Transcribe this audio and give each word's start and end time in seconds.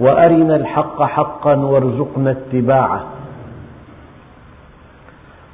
وأرنا 0.00 0.56
الحق 0.56 1.02
حقا 1.02 1.56
وارزقنا 1.56 2.30
اتباعه. 2.30 3.04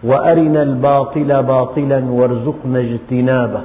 وأرنا 0.05 0.63
الباطل 0.63 1.43
باطلا 1.43 2.05
وارزقنا 2.05 2.79
اجتنابه. 2.79 3.61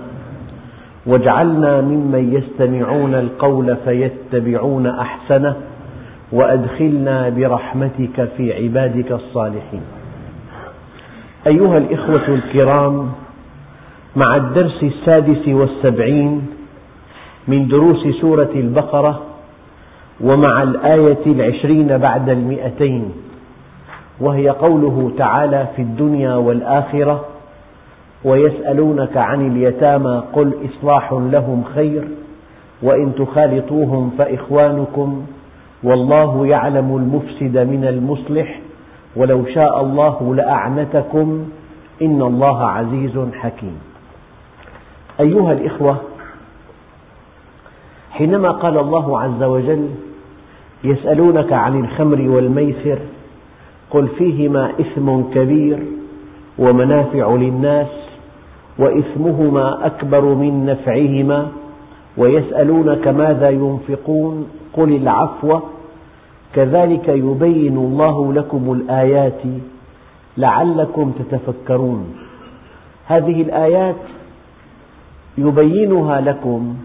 واجعلنا 1.06 1.82
ممن 1.82 2.34
يستمعون 2.34 3.16
القول 3.16 3.76
فيتبعون 3.86 4.88
أحسنه. 4.88 5.56
وأدخلنا 6.32 7.30
برحمتك 7.30 8.30
في 8.38 8.54
عبادك 8.64 9.12
الصالحين. 9.12 9.82
أيها 11.48 11.78
الإخوة 11.78 12.28
الكرام 12.28 13.12
مع 14.16 14.36
الدرس 14.36 14.84
السادس 14.84 15.48
والسبعين 15.48 16.48
من 17.48 17.68
دروس 17.68 18.08
سورة 18.22 18.50
البقرة 18.56 19.22
ومع 20.22 20.64
الآية 20.64 21.26
العشرين 21.26 21.98
بعد 21.98 22.30
المئتين 22.30 23.12
وهي 24.20 24.50
قوله 24.50 25.12
تعالى 25.18 25.68
في 25.76 25.82
الدنيا 25.82 26.36
والآخرة 26.36 27.26
ويسألونك 28.24 29.18
عن 29.18 29.48
اليتامى 29.48 30.24
قل 30.34 30.54
إصلاح 30.66 31.14
لهم 31.14 31.64
خير 31.76 32.08
وإن 32.82 33.16
تخالطوهم 33.16 34.12
فإخوانكم 34.18 35.26
والله 35.84 36.48
يعلم 36.48 36.96
المفسد 36.96 37.58
من 37.58 37.86
المصلح 37.86 38.60
ولو 39.16 39.46
شاء 39.46 39.82
الله 39.82 40.36
لأعنتكم 40.36 41.46
إن 42.02 42.22
الله 42.22 42.64
عزيز 42.66 43.20
حكيم. 43.34 43.80
أيها 45.20 45.52
الإخوة 45.54 45.98
حينما 48.12 48.52
قال 48.52 48.78
الله 48.78 49.20
عز 49.22 49.44
وجل 49.44 49.90
يسألونك 50.84 51.54
عن 51.54 51.80
الخمر 51.80 52.30
والميسر 52.30 53.00
قل 53.92 54.08
فيهما 54.08 54.72
إثم 54.80 55.22
كبير 55.22 55.80
ومنافع 56.60 57.36
للناس 57.36 57.88
وإثمهما 58.80 59.86
أكبر 59.86 60.22
من 60.26 60.66
نفعهما 60.66 61.48
ويسألونك 62.18 63.08
ماذا 63.08 63.50
ينفقون 63.50 64.48
قل 64.74 64.96
العفو 64.96 65.60
كذلك 66.56 67.08
يبين 67.10 67.78
الله 67.78 68.34
لكم 68.34 68.74
الآيات 68.74 69.42
لعلكم 70.38 71.12
تتفكرون 71.12 72.16
هذه 73.08 73.42
الآيات 73.42 73.96
يبينها 75.38 76.22
لكم 76.22 76.76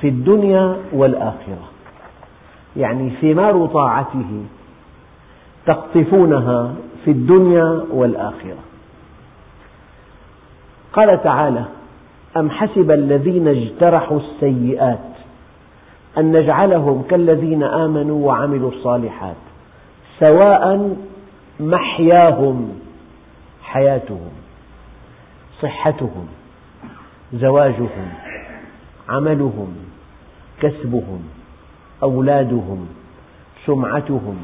في 0.00 0.08
الدنيا 0.08 0.76
والآخرة 0.92 1.71
يعني 2.76 3.10
ثمار 3.10 3.66
طاعته 3.66 4.44
تقطفونها 5.66 6.74
في 7.04 7.10
الدنيا 7.10 7.84
والآخرة. 7.90 8.58
قال 10.92 11.22
تعالى 11.22 11.64
أم 12.36 12.50
حسب 12.50 12.90
الذين 12.90 13.48
اجترحوا 13.48 14.20
السيئات 14.20 14.98
أن 16.18 16.32
نجعلهم 16.32 17.02
كالذين 17.02 17.62
آمنوا 17.62 18.26
وعملوا 18.26 18.70
الصالحات 18.70 19.36
سواء 20.18 20.96
محياهم 21.60 22.68
حياتهم 23.62 24.30
صحتهم 25.62 26.26
زواجهم 27.34 28.08
عملهم 29.08 29.74
كسبهم. 30.60 31.22
أولادهم 32.02 32.86
سمعتهم 33.66 34.36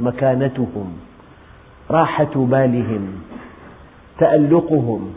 مكانتهم 0.00 0.92
راحة 1.90 2.34
بالهم 2.34 3.08
تألقهم 4.18 5.14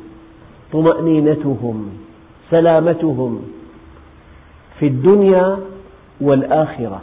طمأنينتهم 0.72 1.90
سلامتهم 2.50 3.41
في 4.80 4.88
الدنيا 4.88 5.57
والآخرة. 6.22 7.01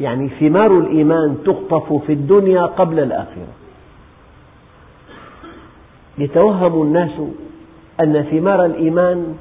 يعني 0.00 0.28
ثمار 0.28 0.78
الإيمان 0.78 1.38
تقطف 1.44 1.92
في 1.92 2.12
الدنيا 2.12 2.62
قبل 2.62 2.98
الآخرة. 3.00 3.52
يتوهم 6.18 6.82
الناس 6.82 7.20
أن 8.00 8.22
ثمار 8.22 8.64
الإيمان 8.64 9.36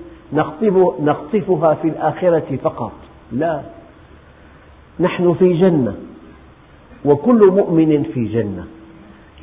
نقطفها 1.01 1.73
في 1.73 1.87
الآخرة 1.87 2.57
فقط. 2.63 2.91
لا. 3.31 3.61
نحن 4.99 5.33
في 5.33 5.53
جنة. 5.53 5.95
وكل 7.05 7.51
مؤمن 7.51 8.03
في 8.13 8.25
جنة. 8.25 8.63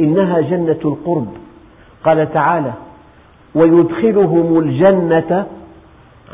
إنها 0.01 0.41
جنة 0.41 0.79
القرب. 0.85 1.29
قال 2.05 2.33
تعالى 2.33 2.73
ويدخلهم 3.55 4.59
الجنة 4.59 5.47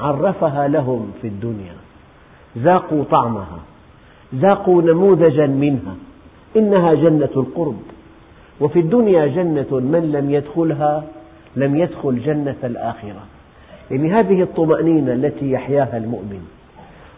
عرفها 0.01 0.69
لهم 0.69 1.13
في 1.23 1.29
الدنيا. 1.29 1.75
ذاقوا 2.59 3.05
طعمها. 3.11 3.59
ذاقوا 4.35 4.83
نموذجا 4.83 5.47
منها. 5.47 5.95
إنها 6.57 6.95
جنة 6.95 7.31
القرب. 7.37 7.83
وفي 8.61 8.81
الدنيا 8.81 9.27
جنة 9.27 9.67
من 9.73 10.13
لم 10.13 10.31
يدخلها 10.31 11.05
لم 11.57 11.77
يدخل 11.77 12.19
جنة 12.19 12.57
الآخرة. 12.65 13.23
يعني 13.91 14.13
هذه 14.13 14.43
الطمأنينة 14.43 15.13
التي 15.13 15.51
يحياها 15.51 15.97
المؤمن. 15.97 16.49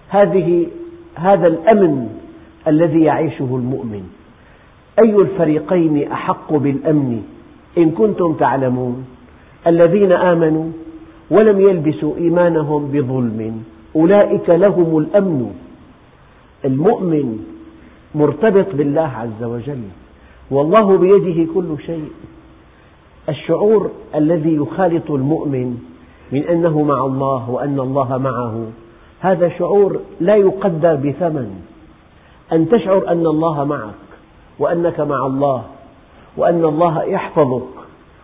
هذه 0.08 0.66
هذا 1.14 1.46
الأمن 1.46 2.08
الذي 2.66 3.02
يعيشه 3.02 3.48
المؤمن. 3.50 4.02
أي 4.98 5.16
الفريقين 5.16 6.12
أحق 6.12 6.52
بالأمن؟ 6.52 7.22
إن 7.78 7.90
كنتم 7.90 8.32
تعلمون. 8.32 9.06
الذين 9.66 10.12
آمنوا 10.12 10.66
ولم 11.30 11.60
يلبسوا 11.60 12.16
إيمانهم 12.16 12.90
بظلم 12.92 13.62
أولئك 13.96 14.50
لهم 14.50 14.98
الأمن. 14.98 15.54
المؤمن 16.64 17.44
مرتبط 18.14 18.74
بالله 18.74 19.10
عز 19.16 19.42
وجل 19.42 19.82
والله 20.50 20.98
بيده 20.98 21.52
كل 21.54 21.76
شيء. 21.86 22.10
الشعور 23.28 23.90
الذي 24.14 24.54
يخالط 24.54 25.10
المؤمن 25.10 25.78
من 26.32 26.42
أنه 26.42 26.82
مع 26.82 27.06
الله 27.06 27.50
وأن 27.50 27.80
الله 27.80 28.18
معه 28.18 28.66
هذا 29.22 29.48
شعور 29.48 30.00
لا 30.20 30.36
يقدر 30.36 30.94
بثمن. 30.94 31.62
أن 32.52 32.68
تشعر 32.68 33.08
أن 33.08 33.26
الله 33.26 33.64
معك 33.64 34.02
وأنك 34.58 35.00
مع 35.00 35.26
الله 35.26 35.62
وأن 36.36 36.64
الله 36.64 37.02
يحفظك 37.04 37.74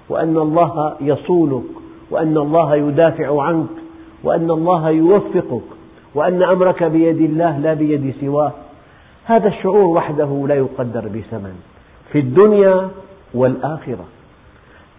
وأن 0.09 0.37
الله 0.37 0.97
يصونك 1.01 1.65
وأن 2.11 2.37
الله 2.37 2.77
يدافع 2.77 3.43
عنك 3.43 3.69
وأن 4.25 4.51
الله 4.51 4.91
يوفقك 4.91 5.69
وأن 6.15 6.43
أمرك 6.43 6.83
بيد 6.83 7.21
الله 7.21 7.59
لا 7.59 7.75
بيد 7.75 8.15
سواه. 8.21 8.53
هذا 9.25 9.49
الشعور 9.49 9.85
وحده 9.85 10.45
لا 10.49 10.55
يقدر 10.55 11.01
بثمن. 11.01 11.57
في 12.13 12.19
الدنيا 12.19 12.89
والآخرة. 13.35 14.05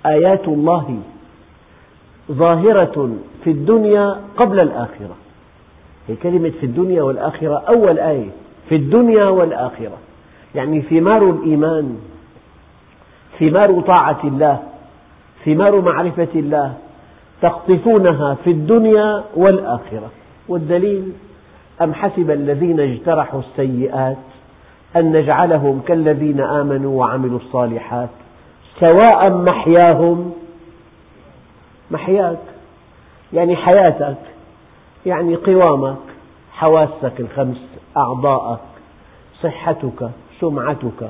آيات 0.06 0.48
الله 0.48 1.00
ظاهرة 2.32 3.16
في 3.44 3.52
الدنيا 3.52 4.16
قبل 4.38 4.60
الآخرة. 4.60 5.16
كلمة 6.16 6.50
في 6.50 6.66
الدنيا 6.66 7.04
والآخرة 7.04 7.64
أول 7.68 8.00
آية 8.00 8.30
في 8.70 8.76
الدنيا 8.76 9.26
والآخرة. 9.26 9.98
يعني 10.56 10.82
ثمار 10.82 11.30
الإيمان 11.30 11.98
ثمار 13.40 13.82
طاعة 13.82 14.20
الله 14.24 14.60
ثمار 15.46 15.82
معرفة 15.82 16.28
الله 16.36 16.74
تقطفونها 17.42 18.38
في 18.44 18.52
الدنيا 18.52 19.24
والآخرة. 19.36 20.10
والدليل 20.48 21.14
أم 21.82 21.94
حسب 21.94 22.32
الذين 22.32 22.80
اجترحوا 22.80 23.40
السيئات 23.40 24.18
أن 24.96 25.12
نجعلهم 25.12 25.82
كالذين 25.88 26.42
آمنوا 26.42 27.00
وعملوا 27.00 27.40
الصالحات 27.40 28.10
سواء 28.80 29.30
محياهم 29.30 30.34
محياك 31.92 32.40
يعني 33.34 33.56
حياتك. 33.56 34.18
يعني 35.06 35.36
قوامك 35.36 35.98
حواسك 36.52 37.20
الخمس 37.20 37.58
أعضاءك 37.98 38.60
صحتك 39.42 40.10
سمعتك 40.40 41.10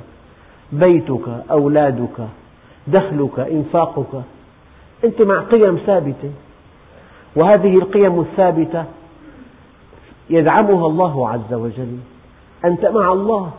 بيتك 0.71 1.27
أولادك 1.51 2.27
دخلك 2.87 3.39
إنفاقك. 3.39 4.21
أنت 5.03 5.21
مع 5.21 5.39
قيم 5.39 5.77
ثابتة. 5.77 6.31
وهذه 7.35 7.75
القيم 7.75 8.19
الثابتة 8.19 8.85
يدعمها 10.29 10.87
الله 10.87 11.29
عز 11.29 11.53
وجل. 11.53 11.97
أنت 12.65 12.85
مع 12.85 13.13
الله. 13.13 13.51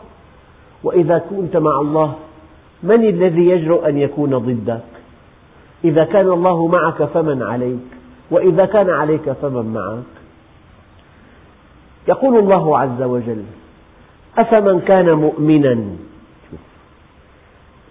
وإذا 0.83 1.17
كنت 1.29 1.57
مع 1.57 1.79
الله 1.81 2.13
من 2.83 3.05
الذي 3.05 3.49
يجرؤ 3.49 3.87
أن 3.87 3.97
يكون 3.97 4.37
ضدك؟ 4.37 4.81
إذا 5.83 6.03
كان 6.03 6.27
الله 6.31 6.67
معك 6.67 7.03
فمن 7.03 7.43
عليك 7.43 7.87
وإذا 8.31 8.65
كان 8.65 8.89
عليك 8.89 9.31
فمن 9.31 9.73
معك؟ 9.73 10.20
يقول 12.07 12.39
الله 12.39 12.77
عز 12.77 13.01
وجل 13.01 13.43
أفمن 14.37 14.79
كان 14.79 15.11
مؤمنا؟ 15.11 15.77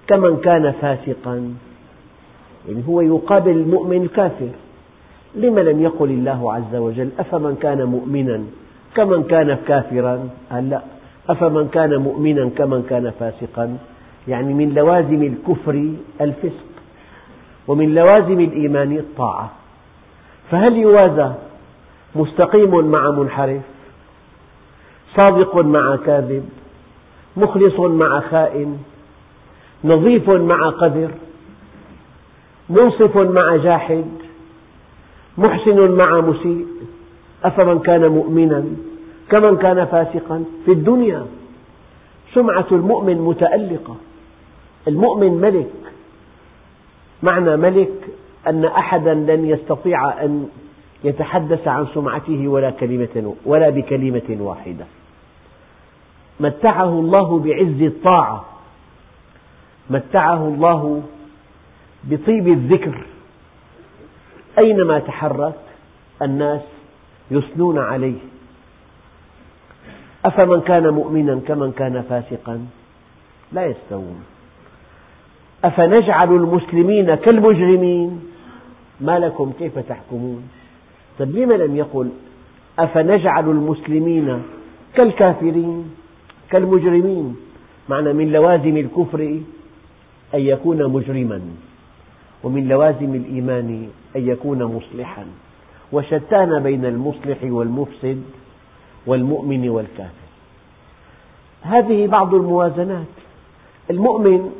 كمن 0.07 0.37
كان 0.37 0.73
فاسقا؟ 0.73 1.55
يعني 2.69 2.83
هو 2.89 3.01
يقابل 3.01 3.51
المؤمن 3.51 4.03
الكافر. 4.03 4.49
لم 5.35 5.59
لم 5.59 5.83
يقل 5.83 6.11
الله 6.11 6.53
عز 6.53 6.75
وجل 6.75 7.11
أفمن 7.19 7.57
كان 7.62 7.85
مؤمنا؟ 7.85 8.45
كمن 8.97 9.23
كان 9.23 9.59
كافرا؟ 9.69 10.29
قال 10.53 10.71
لا. 10.71 10.81
أفمن 11.29 11.69
كان 11.69 11.97
مؤمنا؟ 11.97 12.51
كمن 12.57 12.83
كان 12.91 13.12
فاسقا؟ 13.21 13.79
يعني 14.29 14.55
من 14.55 14.75
لوازم 14.75 15.23
الكفر 15.23 15.93
الفسق 16.21 16.71
ومن 17.69 17.95
لوازم 17.95 18.41
الإيمان 18.41 18.97
الطاعة. 18.97 19.51
فهل 20.51 20.77
يوازى 20.77 21.33
مستقيم 22.15 22.91
مع 22.91 23.11
منحرف؟ 23.11 23.62
صادق 25.17 25.57
مع 25.57 25.97
كاذب 25.97 26.49
مخلص 27.37 27.81
مع 27.81 28.21
خائن 28.21 28.79
نظيف 29.85 30.31
مع 30.31 30.71
قذر 30.71 31.11
منصف 32.71 33.17
مع 33.17 33.57
جاحد 33.57 34.05
محسن 35.39 35.91
مع 35.91 36.21
مسيء 36.21 36.67
أفمن 37.45 37.79
كان 37.79 38.07
مؤمنا 38.07 38.65
كمن 39.31 39.57
كان 39.57 39.85
فاسقا 39.85 40.45
في 40.65 40.73
الدنيا. 40.73 41.27
سمعة 42.35 42.67
المؤمن 42.73 43.19
متألقة. 43.19 43.97
المؤمن 44.89 45.33
ملك. 45.33 45.71
معنى 47.23 47.57
ملك 47.57 47.93
أن 48.47 48.65
أحدا 48.65 49.15
لن 49.15 49.45
يستطيع 49.45 50.25
أن 50.25 50.49
يتحدث 51.05 51.69
عن 51.69 51.87
سمعته 51.95 52.49
ولا 52.49 52.71
كلمة 52.71 53.35
ولا 53.45 53.71
بكلمة 53.71 54.37
واحدة. 54.41 54.85
متعه 56.41 56.89
الله 56.89 57.39
بعز 57.39 57.83
الطاعة. 57.83 58.45
متعه 59.91 60.49
الله 60.49 61.03
بطيب 62.05 62.49
الذكر. 62.49 63.07
أينما 64.59 64.99
تحرك 64.99 65.61
الناس 66.23 66.61
يثنون 67.31 67.79
عليه. 67.79 68.19
أفمن 70.25 70.61
كان 70.61 70.89
مؤمنا 70.89 71.41
كمن 71.49 71.73
كان 71.73 72.03
فاسقا؟ 72.03 72.67
لا 73.53 73.67
يستوون. 73.67 74.25
أفنجعل 75.65 76.29
المسلمين 76.29 77.15
كالمجرمين؟ 77.15 78.21
ما 79.01 79.19
لكم؟ 79.19 79.53
كيف 79.59 79.79
تحكمون؟ 79.79 80.49
طيب 81.19 81.53
لم 81.53 81.77
يقل 81.77 82.11
أفنجعل 82.79 83.51
المسلمين 83.51 84.43
كالكافرين؟ 84.95 86.00
كالمجرمين. 86.50 87.37
معنى 87.88 88.12
من 88.12 88.32
لوازم 88.32 88.76
الكفر 88.76 89.20
أن 90.35 90.41
يكون 90.41 90.93
مجرما 90.93 91.41
ومن 92.43 92.69
لوازم 92.69 93.14
الإيمان 93.14 93.88
أن 94.17 94.29
يكون 94.29 94.64
مصلحا. 94.64 95.25
وشتان 95.93 96.62
بين 96.62 96.85
المصلح 96.85 97.38
والمفسد 97.43 98.23
والمؤمن 99.06 99.69
والكافر. 99.69 100.31
هذه 101.62 102.06
بعض 102.06 102.35
الموازنات. 102.35 103.06
المؤمن 103.91 104.50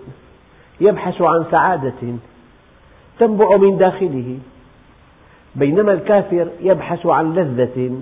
يبحث 0.81 1.23
عن 1.23 1.45
سعادة 1.51 2.15
تنبع 3.19 3.57
من 3.57 3.79
داخله 3.79 4.39
بينما 5.55 5.93
الكافر 5.93 6.49
يبحث 6.61 7.07
عن 7.07 7.35
لذة 7.35 8.01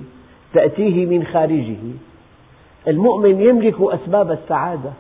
تأتيه 0.53 1.07
من 1.07 1.25
خارجه. 1.25 1.77
المؤمن 2.89 3.41
يملك 3.41 3.75
أسباب 3.81 4.31
السعادة 4.31 4.91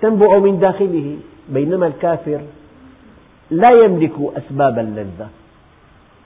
تنبع 0.00 0.38
من 0.38 0.58
داخله 0.60 1.16
بينما 1.48 1.86
الكافر 1.86 2.40
لا 3.50 3.70
يملك 3.70 4.12
أسباب 4.36 4.78
اللذة. 4.78 5.28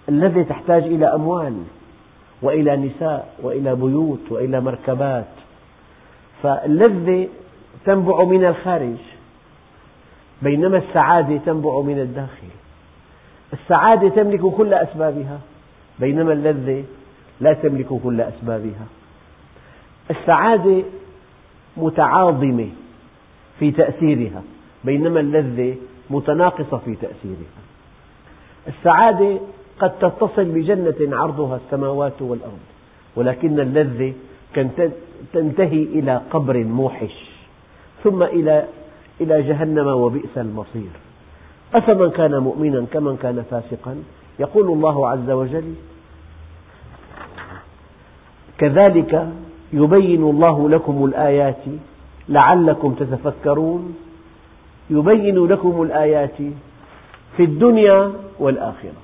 اللذة 0.09 0.43
تحتاج 0.43 0.83
إلى 0.83 1.15
أموال 1.15 1.55
وإلى 2.43 2.77
نساء 2.77 3.35
وإلى 3.43 3.75
بيوت 3.75 4.21
وإلى 4.31 4.61
مركبات. 4.61 5.25
فاللذة 6.43 7.29
تنبع 7.87 8.25
من 8.25 8.45
الخارج 8.45 8.97
بينما 10.43 10.79
السعادة 10.79 11.37
تنبع 11.37 11.81
من 11.81 11.99
الداخل. 11.99 12.49
السعادة 13.53 14.09
تملك 14.09 14.41
كل 14.41 14.75
أسبابها 14.75 15.39
بينما 15.99 16.33
اللذة 16.33 16.85
لا 17.41 17.53
تملك 17.53 17.87
كل 17.87 18.21
أسبابها. 18.21 18.87
السعادة 20.11 20.83
متعاظمة 21.77 22.69
في 23.59 23.71
تأثيرها 23.71 24.43
بينما 24.85 25.21
اللذة 25.21 25.77
متناقصة 26.11 26.77
في 26.77 26.95
تأثيرها. 26.95 27.63
السعادة 28.69 29.39
قد 29.81 29.99
تتصل 29.99 30.45
بجنة 30.45 31.17
عرضها 31.17 31.57
السماوات 31.57 32.23
والأرض 32.23 32.59
ولكن 33.17 33.61
اللذة 33.61 34.13
تنتهي 35.33 35.83
إلى 35.83 36.21
قبر 36.31 36.65
موحش 36.65 37.31
ثم 38.05 38.23
إلى 38.23 38.65
إلى 39.21 39.43
جهنم 39.43 39.87
وبئس 39.87 40.39
المصير. 40.39 40.91
أفمن 41.75 42.11
كان 42.11 42.39
مؤمنا 42.39 42.87
كمن 42.93 43.17
كان 43.17 43.45
فاسقا؟ 43.51 43.97
يقول 44.39 44.67
الله 44.67 45.09
عز 45.09 45.31
وجل 45.31 45.75
كذلك 48.59 49.29
يبين 49.75 50.23
الله 50.23 50.69
لكم 50.69 51.05
الآيات 51.05 51.65
لعلكم 52.29 52.95
تتفكرون. 52.95 53.97
يبين 54.91 55.47
لكم 55.47 55.83
الآيات 55.83 56.37
في 57.37 57.45
الدنيا 57.45 58.13
والآخرة. 58.39 59.03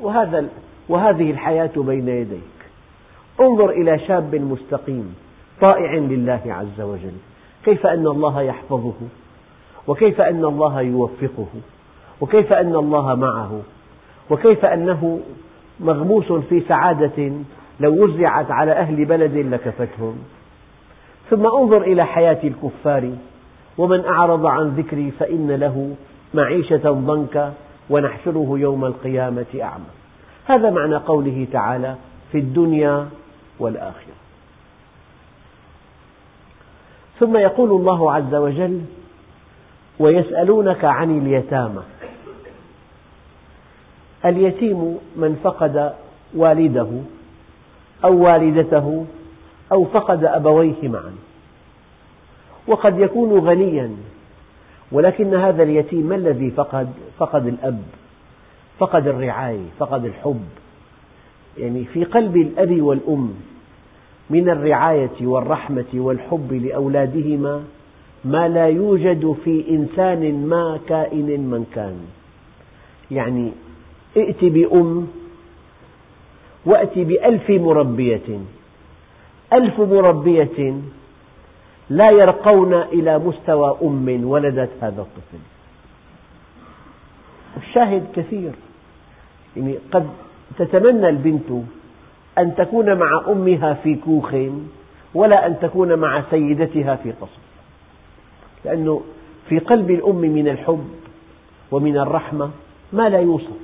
وهذا 0.00 0.48
وهذه 0.88 1.30
الحياة 1.30 1.70
بين 1.76 2.08
يديك. 2.08 2.58
انظر 3.40 3.70
إلى 3.70 3.98
شاب 3.98 4.34
مستقيم 4.34 5.14
طائع 5.60 5.94
لله 5.94 6.40
عز 6.46 6.80
وجل. 6.80 7.16
كيف 7.64 7.86
أن 7.86 8.06
الله 8.06 8.42
يحفظه؟ 8.42 8.94
وكيف 9.86 10.20
أن 10.20 10.44
الله 10.44 10.80
يوفقه؟ 10.80 11.46
وكيف 12.20 12.52
أن 12.52 12.74
الله 12.74 13.14
معه؟ 13.14 13.60
وكيف 14.30 14.64
أنه 14.64 15.20
مغموس 15.80 16.32
في 16.32 16.60
سعادة 16.60 17.32
لو 17.80 18.04
وزعت 18.04 18.50
على 18.50 18.72
أهل 18.72 19.04
بلد 19.04 19.36
لكفتهم. 19.36 20.18
ثم 21.30 21.46
انظر 21.46 21.82
إلى 21.82 22.06
حياة 22.06 22.38
الكفار 22.44 23.10
ومن 23.78 24.04
أعرض 24.04 24.46
عن 24.46 24.68
ذكري 24.68 25.10
فإن 25.10 25.50
له 25.50 25.96
معيشة 26.34 26.90
ضنكا 26.90 27.54
ونحشره 27.90 28.54
يوم 28.58 28.84
القيامة 28.84 29.46
أعمى. 29.60 29.84
هذا 30.46 30.70
معنى 30.70 30.96
قوله 30.96 31.46
تعالى 31.52 31.94
في 32.32 32.38
الدنيا 32.38 33.08
والآخرة. 33.58 34.12
ثم 37.20 37.36
يقول 37.36 37.70
الله 37.70 38.12
عز 38.12 38.34
وجل 38.34 38.80
ويسألونك 39.98 40.84
عن 40.84 41.18
اليتامى. 41.18 41.82
اليتيم 44.24 44.98
من 45.16 45.40
فقد 45.44 45.92
والده 46.34 46.88
أو 48.04 48.24
والدته 48.24 49.06
أو 49.72 49.84
فقد 49.84 50.24
أبويه 50.24 50.88
معا. 50.88 51.12
وقد 52.66 52.98
يكون 52.98 53.38
غنيا 53.38 53.90
ولكن 54.92 55.34
هذا 55.34 55.62
اليتيم 55.62 56.06
ما 56.06 56.14
الذي 56.14 56.50
فقد؟ 56.50 56.92
فقد 57.18 57.46
الأب 57.46 57.82
فقد 58.78 59.06
الرعاية 59.06 59.66
فقد 59.78 60.04
الحب. 60.04 60.44
يعني 61.58 61.84
في 61.84 62.04
قلب 62.04 62.36
الأب 62.36 62.82
والأم 62.82 63.34
من 64.30 64.48
الرعاية 64.48 65.26
والرحمة 65.26 65.84
والحب 65.94 66.52
لأولادهما 66.52 67.62
ما 68.24 68.48
لا 68.48 68.66
يوجد 68.66 69.36
في 69.44 69.64
إنسان 69.70 70.46
ما 70.46 70.80
كائن 70.88 71.26
من 71.26 71.66
كان. 71.74 71.96
يعني 73.10 73.52
ائت 74.16 74.44
بأم 74.44 75.08
وأت 76.66 76.98
بألف 76.98 77.50
مربية. 77.50 78.40
ألف 79.52 79.80
مربية 79.80 80.74
لا 81.90 82.10
يرقون 82.10 82.74
إلى 82.74 83.18
مستوى 83.18 83.76
أم 83.82 84.24
ولدت 84.24 84.70
هذا 84.80 85.02
الطفل. 85.02 85.42
الشاهد 87.56 88.06
كثير. 88.16 88.52
يعني 89.56 89.78
قد 89.92 90.08
تتمنى 90.58 91.08
البنت 91.08 91.50
أن 92.38 92.54
تكون 92.54 92.94
مع 92.94 93.22
أمها 93.28 93.74
في 93.74 93.94
كوخ 93.94 94.34
ولا 95.14 95.46
أن 95.46 95.58
تكون 95.60 95.94
مع 95.94 96.22
سيدتها 96.30 96.96
في 96.96 97.12
قصر 97.12 97.42
لأنه 98.64 99.02
في 99.48 99.58
قلب 99.58 99.90
الأم 99.90 100.20
من 100.20 100.48
الحب 100.48 100.88
ومن 101.70 101.98
الرحمة 101.98 102.50
ما 102.92 103.08
لا 103.08 103.18
يوصف. 103.18 103.56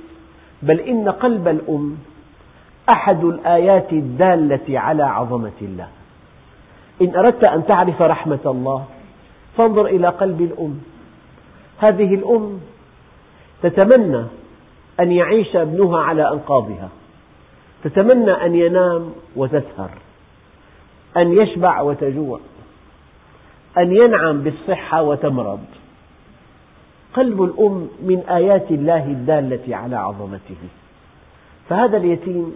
بل 0.63 0.79
إن 0.79 1.09
قلب 1.09 1.47
الأم 1.47 1.97
أحد 2.89 3.23
الآيات 3.23 3.93
الدالة 3.93 4.79
على 4.79 5.03
عظمة 5.03 5.59
الله. 5.61 5.87
إن 7.01 7.15
أردت 7.15 7.43
أن 7.43 7.65
تعرف 7.65 8.01
رحمة 8.01 8.39
الله 8.45 8.85
فانظر 9.57 9.85
إلى 9.85 10.07
قلب 10.07 10.41
الأم. 10.41 10.81
هذه 11.79 12.15
الأم 12.15 12.59
تتمنى 13.61 14.23
أن 14.99 15.11
يعيش 15.11 15.55
ابنها 15.55 15.99
على 15.99 16.31
أنقاضها. 16.31 16.89
تتمنى 17.83 18.31
أن 18.31 18.55
ينام 18.55 19.11
وتسهر. 19.35 19.89
أن 21.17 21.33
يشبع 21.33 21.81
وتجوع. 21.81 22.39
أن 23.77 23.95
ينعم 23.95 24.41
بالصحة 24.41 25.01
وتمرض. 25.01 25.65
قلب 27.13 27.43
الأم 27.43 27.87
من 28.01 28.23
آيات 28.29 28.71
الله 28.71 29.05
الدالة 29.05 29.75
على 29.75 29.95
عظمته. 29.95 30.57
فهذا 31.69 31.97
اليتيم 31.97 32.55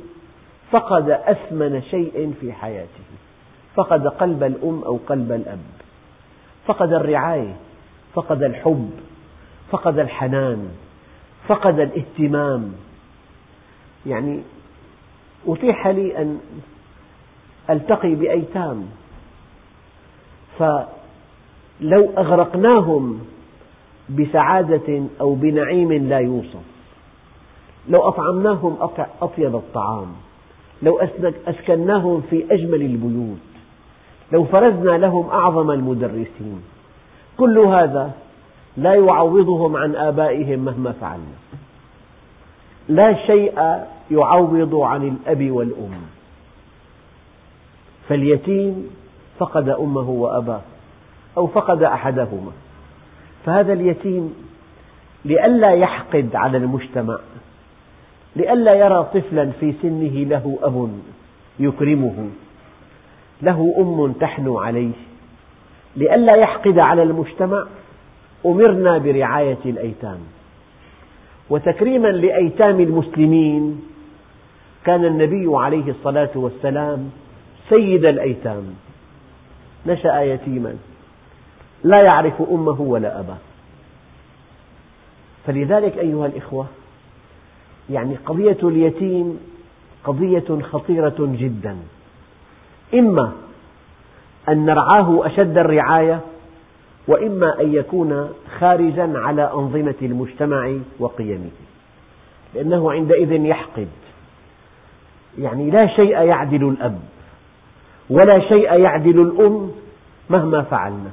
فقد 0.74 1.10
أثمن 1.10 1.82
شيء 1.82 2.34
في 2.42 2.53
حياته. 2.53 3.03
فقد 3.75 4.08
قلب 4.08 4.44
الأم 4.44 4.82
أو 4.86 5.00
قلب 5.08 5.32
الأب. 5.32 5.60
فقد 6.65 6.94
الرعاية. 6.94 7.56
فقد 8.13 8.44
الحب. 8.44 8.92
فقد 9.70 10.00
الحنان. 10.00 10.72
فقد 11.48 11.80
الاهتمام. 11.80 12.74
يعني 14.06 14.42
أتيح 15.48 15.88
لي 15.88 16.18
أن 16.22 16.39
ألتقي 17.70 18.15
بأيتام. 18.15 18.86
فلو 20.60 22.13
أغرقناهم 22.18 23.25
بسعادة 24.10 25.03
أو 25.22 25.36
بنعيم 25.36 25.94
لا 25.94 26.20
يوصف. 26.20 26.63
لو 27.89 28.08
أطعمناهم 28.08 28.77
أطيب 29.22 29.56
الطعام. 29.56 30.13
لو 30.83 30.99
أسكناهم 31.47 32.21
في 32.29 32.45
أجمل 32.51 32.81
البيوت 32.81 33.37
لو 34.31 34.43
فرزنا 34.43 34.97
لهم 34.97 35.29
أعظم 35.29 35.71
المدرسين. 35.71 36.61
كل 37.37 37.59
هذا 37.59 38.11
لا 38.77 38.93
يعوضهم 38.93 39.75
عن 39.75 39.95
آبائهم 39.95 40.59
مهما 40.59 40.91
فعلنا. 40.91 41.37
لا 42.89 43.27
شيء 43.27 43.83
يعوض 44.11 44.75
عن 44.75 45.07
الأب 45.07 45.51
والأم. 45.51 46.01
فاليتيم 48.09 48.89
فقد 49.39 49.69
أمه 49.69 50.09
وأباه 50.09 50.61
أو 51.37 51.47
فقد 51.47 51.83
أحدهما. 51.83 52.51
فهذا 53.45 53.73
اليتيم 53.73 54.35
لئلا 55.25 55.71
يحقد 55.71 56.35
على 56.35 56.57
المجتمع. 56.57 57.19
لئلا 58.35 58.73
يرى 58.73 59.09
طفلا 59.13 59.51
في 59.59 59.73
سنه 59.81 60.23
له 60.23 60.59
أب 60.63 60.89
يكرمه 61.59 62.29
له 63.41 63.75
أم 63.77 64.11
تحنو 64.11 64.59
عليه 64.59 64.91
لئلا 65.95 66.35
يحقد 66.35 66.79
على 66.79 67.03
المجتمع 67.03 67.65
أمرنا 68.45 68.97
برعاية 68.97 69.57
الأيتام. 69.65 70.19
وتكريما 71.49 72.07
لأيتام 72.07 72.79
المسلمين 72.79 73.81
كان 74.85 75.05
النبي 75.05 75.45
عليه 75.57 75.89
الصلاة 75.89 76.29
والسلام 76.35 77.09
سيد 77.69 78.05
الأيتام. 78.05 78.63
نشأ 79.87 80.21
يتيما 80.21 80.75
لا 81.83 82.01
يعرف 82.01 82.41
أمه 82.51 82.81
ولا 82.81 83.19
أباه. 83.19 83.37
فلذلك 85.47 85.97
أيها 85.97 86.25
الإخوة 86.25 86.67
يعني 87.89 88.15
قضية 88.25 88.57
اليتيم 88.63 89.39
قضية 90.03 90.61
خطيرة 90.61 91.15
جدا. 91.19 91.77
إما 92.93 93.31
أن 94.49 94.65
نرعاه 94.65 95.27
أشد 95.27 95.57
الرعاية 95.57 96.19
وإما 97.07 97.61
أن 97.61 97.73
يكون 97.73 98.29
خارجا 98.59 99.13
على 99.15 99.51
أنظمة 99.53 99.95
المجتمع 100.01 100.73
وقيمه. 100.99 101.51
لأنه 102.55 102.91
عندئذ 102.91 103.31
يحقد. 103.31 103.87
يعني 105.37 105.71
لا 105.71 105.87
شيء 105.87 106.21
يعدل 106.21 106.69
الأب 106.69 106.99
ولا 108.09 108.39
شيء 108.39 108.73
يعدل 108.73 109.21
الأم 109.21 109.71
مهما 110.29 110.61
فعلنا. 110.61 111.11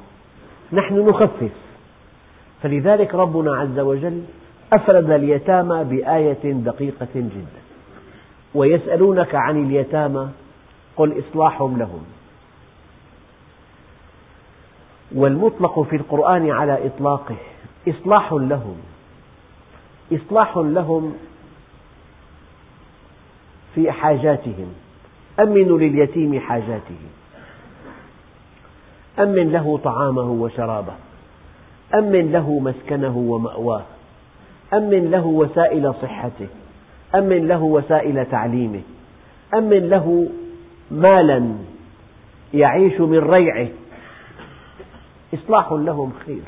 نحن 0.73 1.09
نخفف. 1.09 1.51
فلذلك 2.63 3.15
ربنا 3.15 3.55
عز 3.55 3.79
وجل 3.79 4.21
أفرد 4.73 5.11
اليتامى 5.11 5.83
بآية 5.83 6.51
دقيقة 6.51 7.07
جدا. 7.15 7.61
ويسألونك 8.55 9.35
عن 9.35 9.65
اليتامى 9.65 10.29
قل 10.97 11.19
إصلاح 11.19 11.61
لهم. 11.61 12.05
والمطلق 15.15 15.81
في 15.81 15.95
القرآن 15.95 16.51
على 16.51 16.85
إطلاقه 16.87 17.35
إصلاح 17.89 18.33
لهم. 18.33 18.77
إصلاح 20.13 20.57
لهم 20.57 21.13
في 23.75 23.91
حاجاتهم. 23.91 24.73
أمنوا 25.39 25.79
لليتيم 25.79 26.39
حاجاته. 26.39 26.99
أمن 29.19 29.51
له 29.51 29.79
طعامه 29.83 30.31
وشرابه. 30.31 30.93
أمن 31.93 32.31
له 32.31 32.59
مسكنه 32.59 33.17
ومأواه. 33.17 33.83
أمن 34.73 35.11
له 35.11 35.25
وسائل 35.25 35.93
صحته 36.01 36.47
أمن 37.15 37.47
له 37.47 37.63
وسائل 37.63 38.25
تعليمه 38.25 38.81
أمن 39.53 39.89
له 39.89 40.29
مالا 40.91 41.55
يعيش 42.53 42.99
من 42.99 43.19
ريعه. 43.19 43.67
إصلاح 45.33 45.71
لهم 45.71 46.13
خير. 46.25 46.41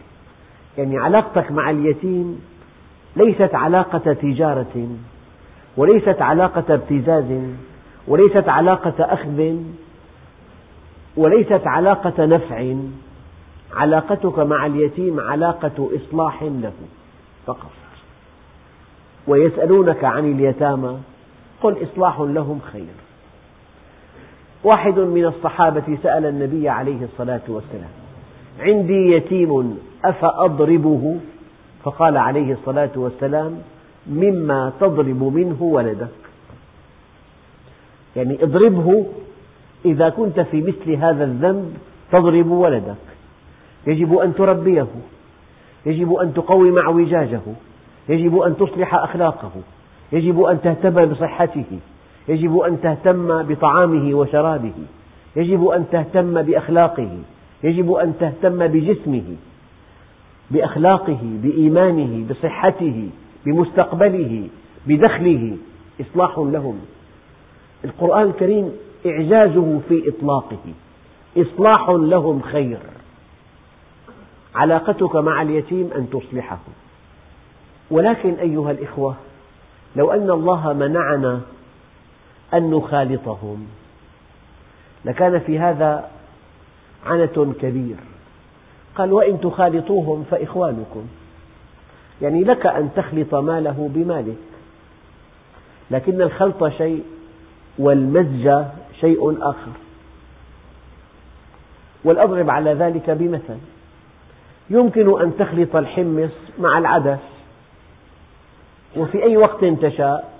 يعني 0.77 0.97
علاقتك 0.97 1.51
مع 1.51 1.69
اليتيم 1.69 2.41
ليست 3.15 3.55
علاقة 3.55 4.13
تجارة 4.13 4.87
وليست 5.77 6.21
علاقة 6.21 6.73
ابتزاز 6.73 7.41
وليست 8.07 8.49
علاقة 8.49 8.93
أخذ 8.99 9.55
وليست 11.17 11.67
علاقة 11.67 12.25
نفع. 12.25 12.75
علاقتك 13.73 14.39
مع 14.39 14.65
اليتيم 14.65 15.19
علاقة 15.19 15.89
إصلاح 15.95 16.43
له 16.43 16.73
فقط. 17.45 17.82
ويسألونك 19.27 20.03
عن 20.03 20.31
اليتامى 20.31 20.97
قل 21.61 21.83
إصلاح 21.83 22.19
لهم 22.19 22.59
خير. 22.71 22.93
واحد 24.63 24.99
من 24.99 25.25
الصحابة 25.25 25.97
سأل 26.03 26.25
النبي 26.25 26.69
عليه 26.69 27.03
الصلاة 27.03 27.41
والسلام 27.47 27.89
عندي 28.59 29.11
يتيم 29.15 29.79
أفأضربه؟ 30.05 31.17
فقال 31.83 32.17
عليه 32.17 32.53
الصلاة 32.53 32.89
والسلام 32.95 33.57
مما 34.07 34.71
تضرب 34.79 35.23
منه 35.23 35.63
ولدك. 35.63 36.07
يعني 38.15 38.43
اضربه 38.43 39.05
إذا 39.85 40.09
كنت 40.09 40.39
في 40.39 40.61
مثل 40.61 40.91
هذا 40.91 41.23
الذنب 41.23 41.73
تضرب 42.11 42.51
ولدك. 42.51 42.95
يجب 43.87 44.17
أن 44.17 44.35
تربيه 44.35 44.87
يجب 45.85 46.13
أن 46.13 46.33
تقوم 46.33 46.77
اعوجاجه 46.77 47.41
يجب 48.09 48.37
أن 48.37 48.57
تصلح 48.57 48.95
أخلاقه 48.95 49.51
يجب 50.11 50.41
أن 50.41 50.61
تهتم 50.61 51.05
بصحته 51.05 51.79
يجب 52.27 52.57
أن 52.57 52.81
تهتم 52.81 53.43
بطعامه 53.43 54.15
وشرابه 54.15 54.73
يجب 55.35 55.67
أن 55.67 55.85
تهتم 55.91 56.41
بأخلاقه 56.41 57.17
يجب 57.63 57.91
أن 57.91 58.13
تهتم 58.19 58.67
بجسمه 58.67 59.35
بأخلاقه 60.51 61.19
بإيمانه 61.21 62.25
بصحته 62.29 63.09
بمستقبله 63.45 64.47
بدخله. 64.87 65.57
إصلاح 66.01 66.37
لهم. 66.37 66.79
القرآن 67.85 68.27
الكريم 68.27 68.71
إعجازه 69.05 69.79
في 69.89 70.09
إطلاقه. 70.09 70.73
إصلاح 71.37 71.89
لهم 71.89 72.41
خير. 72.41 72.79
علاقتك 74.55 75.15
مع 75.15 75.41
اليتيم 75.41 75.89
أن 75.95 76.09
تصلحه. 76.09 76.59
ولكن 77.93 78.33
أيها 78.33 78.71
الإخوة 78.71 79.15
لو 79.95 80.11
أن 80.11 80.31
الله 80.31 80.73
منعنا 80.73 81.41
أن 82.53 82.71
نخالطهم 82.71 83.67
لكان 85.05 85.39
في 85.39 85.59
هذا 85.59 86.09
عنة 87.05 87.53
كبير. 87.61 87.95
قال 88.95 89.13
وإن 89.13 89.41
تخالطوهم 89.41 90.25
فإخوانكم. 90.31 91.07
يعني 92.21 92.43
لك 92.43 92.65
أن 92.65 92.89
تخلط 92.95 93.35
ماله 93.35 93.89
بمالك. 93.93 94.37
لكن 95.91 96.21
الخلط 96.21 96.67
شيء 96.67 97.03
والمزج 97.77 98.63
شيء 98.99 99.37
آخر. 99.41 99.71
ولأضرب 102.03 102.49
على 102.49 102.73
ذلك 102.73 103.09
بمثل 103.09 103.57
يمكن 104.69 105.21
أن 105.21 105.37
تخلط 105.37 105.75
الحمص 105.75 106.31
مع 106.59 106.77
العدس. 106.77 107.32
وفي 108.97 109.23
أي 109.23 109.37
وقت 109.37 109.65
تشاء 109.65 110.33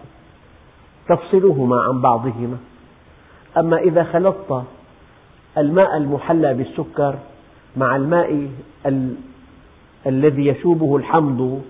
تفصلهما 1.09 1.81
عن 1.81 2.01
بعضهما. 2.01 2.57
أما 3.57 3.77
إذا 3.77 4.03
خلطت 4.03 4.63
الماء 5.57 5.97
المحلى 5.97 6.53
بالسكر 6.53 7.15
مع 7.77 7.95
الماء 7.95 8.49
ال... 8.85 9.15
الذي 10.07 10.47
يشوبه 10.47 10.95
الحمض 10.97 11.61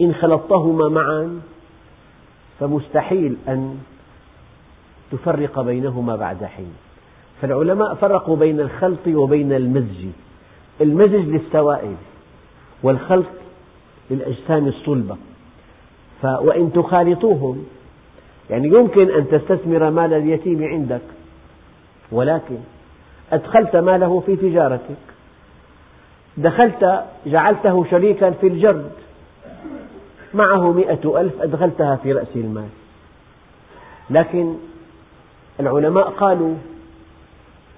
إن 0.00 0.14
خلطتهما 0.14 0.88
معا 0.88 1.40
فمستحيل 2.60 3.36
أن 3.48 3.78
تفرق 5.12 5.60
بينهما 5.60 6.16
بعد 6.16 6.44
حين. 6.44 6.72
فالعلماء 7.42 7.94
فرقوا 7.94 8.36
بين 8.36 8.60
الخلط 8.60 9.06
وبين 9.06 9.52
المزج. 9.52 10.06
المزج 10.80 11.28
للسوائل 11.28 11.96
والخلط 12.82 13.26
للأجسام 14.10 14.66
الصلبة. 14.66 15.16
وإن 16.24 16.72
تخالطوهم 16.72 17.64
يعني 18.50 18.68
يمكن 18.68 19.10
أن 19.10 19.28
تستثمر 19.28 19.90
مال 19.90 20.12
اليتيم 20.12 20.64
عندك 20.64 21.00
ولكن 22.12 22.56
أدخلت 23.32 23.76
ماله 23.76 24.22
في 24.26 24.36
تجارتك 24.36 24.96
دخلت 26.36 27.04
جعلته 27.26 27.84
شريكا 27.90 28.30
في 28.30 28.46
الجرد 28.46 28.90
معه 30.34 30.72
مئة 30.72 31.20
ألف 31.20 31.42
أدخلتها 31.42 31.96
في 31.96 32.12
رأس 32.12 32.36
المال. 32.36 32.68
لكن 34.10 34.54
العلماء 35.60 36.10
قالوا 36.10 36.54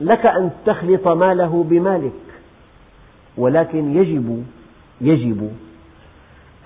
لك 0.00 0.26
أن 0.26 0.50
تخلط 0.66 1.08
ماله 1.08 1.64
بمالك 1.68 2.12
ولكن 3.36 3.96
يجب 3.96 4.44
يجب 5.00 5.52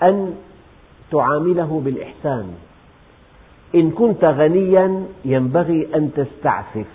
أن 0.02 0.34
تعامله 1.12 1.82
بالإحسان. 1.84 2.54
إن 3.74 3.90
كنت 3.90 4.24
غنيا 4.24 5.04
ينبغي 5.24 5.88
أن 5.94 6.10
تستعفف. 6.16 6.86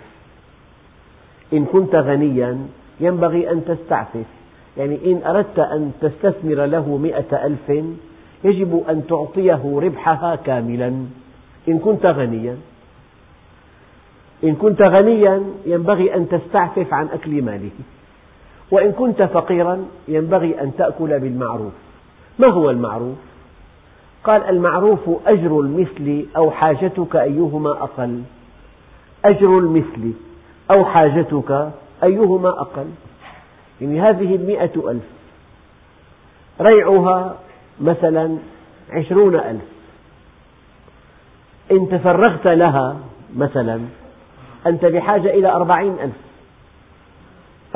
إن 1.52 1.64
كنت 1.64 1.94
غنيا 1.94 2.58
ينبغي 3.00 3.50
أن 3.50 3.64
تستعفف. 3.64 4.26
يعني 4.76 5.12
إن 5.12 5.22
أردت 5.26 5.58
أن 5.58 5.92
تستثمر 6.00 6.66
له 6.66 6.96
مئة 6.96 7.46
ألف 7.46 7.84
يجب 8.44 8.84
أن 8.88 9.06
تعطيه 9.06 9.80
ربحها 9.82 10.36
كاملا. 10.36 10.88
إن 11.68 11.78
كنت 11.78 12.06
غنيا. 12.06 12.56
إن 14.44 14.54
كنت 14.54 14.82
غنيا 14.82 15.42
ينبغي 15.66 16.14
أن 16.14 16.28
تستعفف 16.28 16.94
عن 16.94 17.06
أكل 17.06 17.42
ماله. 17.42 17.70
وإن 18.70 18.92
كنت 18.92 19.22
فقيرا 19.22 19.84
ينبغي 20.08 20.60
أن 20.60 20.72
تأكل 20.78 21.20
بالمعروف. 21.20 21.72
ما 22.38 22.48
هو 22.48 22.70
المعروف؟ 22.70 23.27
قال 24.24 24.44
المعروف 24.44 25.00
أجر 25.26 25.60
المثل 25.60 26.26
أو 26.36 26.50
حاجتك 26.50 27.16
أيهما 27.16 27.70
أقل. 27.70 28.22
أجر 29.24 29.58
المثل 29.58 30.12
أو 30.70 30.84
حاجتك 30.84 31.70
أيهما 32.04 32.48
أقل. 32.48 32.86
يعني 33.80 34.00
هذه 34.00 34.34
المئة 34.34 34.90
ألف. 34.90 35.04
ريعها 36.60 37.36
مثلا 37.80 38.38
عشرون 38.90 39.34
ألف. 39.34 39.64
إن 41.70 41.88
تفرغت 41.88 42.46
لها 42.46 42.96
مثلا 43.36 43.80
أنت 44.66 44.84
بحاجة 44.84 45.30
إلى 45.30 45.52
أربعين 45.52 45.96
ألف. 46.02 46.16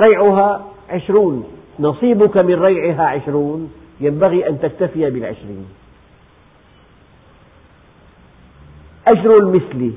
ريعها 0.01 0.65
عشرون. 0.91 1.45
نصيبك 1.81 2.37
من 2.37 2.55
ريعها 2.55 3.03
عشرون. 3.03 3.73
ينبغي 4.01 4.49
أن 4.49 4.61
تكتفي 4.61 5.11
بالعشرين. 5.11 5.82
أجر 9.07 9.39
المثل 9.39 9.93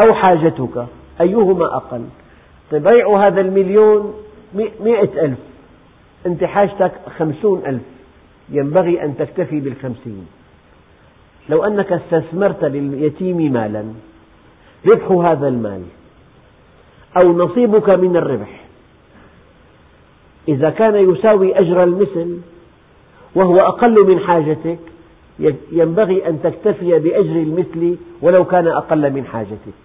أو 0.00 0.14
حاجتك 0.14 0.86
أيهما 1.20 1.76
أقل؟ 1.76 2.04
طيب 2.70 2.86
ريع 2.86 3.26
هذا 3.26 3.40
المليون 3.40 4.14
مئة 4.54 5.24
ألف 5.24 5.38
أنت 6.26 6.44
حاجتك 6.44 6.92
خمسون 7.18 7.62
ألف 7.66 7.82
ينبغي 8.48 9.04
أن 9.04 9.16
تكتفي 9.16 9.60
بالخمسين. 9.60 10.26
لو 11.48 11.64
أنك 11.64 11.92
استثمرت 11.92 12.64
لليتيم 12.64 13.52
مالا 13.52 13.84
ربح 14.86 15.10
هذا 15.10 15.48
المال 15.48 15.82
أو 17.16 17.32
نصيبك 17.32 17.88
من 17.88 18.16
الربح 18.16 18.64
إذا 20.48 20.70
كان 20.70 21.10
يساوي 21.10 21.58
أجر 21.58 21.82
المثل 21.82 22.38
وهو 23.34 23.60
أقل 23.60 24.06
من 24.06 24.20
حاجتك 24.20 24.78
ينبغي 25.72 26.28
أن 26.28 26.42
تكتفي 26.42 26.98
بأجر 26.98 27.36
المثل 27.36 27.96
ولو 28.22 28.44
كان 28.44 28.68
أقل 28.68 29.12
من 29.12 29.24
حاجتك. 29.24 29.80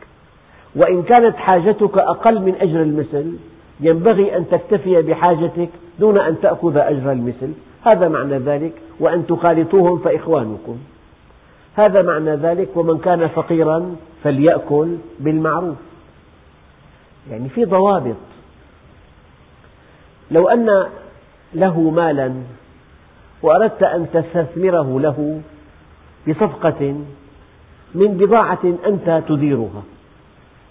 وإن 0.76 1.04
كانت 1.04 1.36
حاجتك 1.36 1.98
أقل 1.98 2.41
من 2.41 2.56
أجر 2.56 2.82
المثل 2.82 3.38
ينبغي 3.80 4.38
أن 4.38 4.48
تكتفي 4.50 5.02
بحاجتك 5.02 5.70
دون 6.00 6.18
أن 6.18 6.39
تأخذ 6.41 6.78
أجر 6.78 7.12
المثل. 7.12 7.52
هذا 7.84 8.08
معنى 8.08 8.38
ذلك 8.38 8.74
وأن 9.00 9.28
تخالطوهم 9.28 9.98
فإخوانكم. 10.00 10.78
هذا 11.76 12.02
معنى 12.02 12.36
ذلك 12.36 12.70
ومن 12.76 12.98
كان 12.98 13.28
فقيرا 13.28 13.96
فليأكل 14.24 14.96
بالمعروف. 15.20 15.78
يعني 17.32 17.50
في 17.50 17.65
ضوابط. 17.65 18.15
لو 20.32 20.48
أن 20.48 20.86
له 21.54 21.80
مالا 21.80 22.34
وأردت 23.45 23.84
أن 23.84 24.08
تستثمره 24.13 24.99
له 24.99 25.41
بصفقة 26.27 26.95
من 27.95 28.17
بضاعة 28.17 28.73
أنت 28.88 29.23
تديرها. 29.27 29.84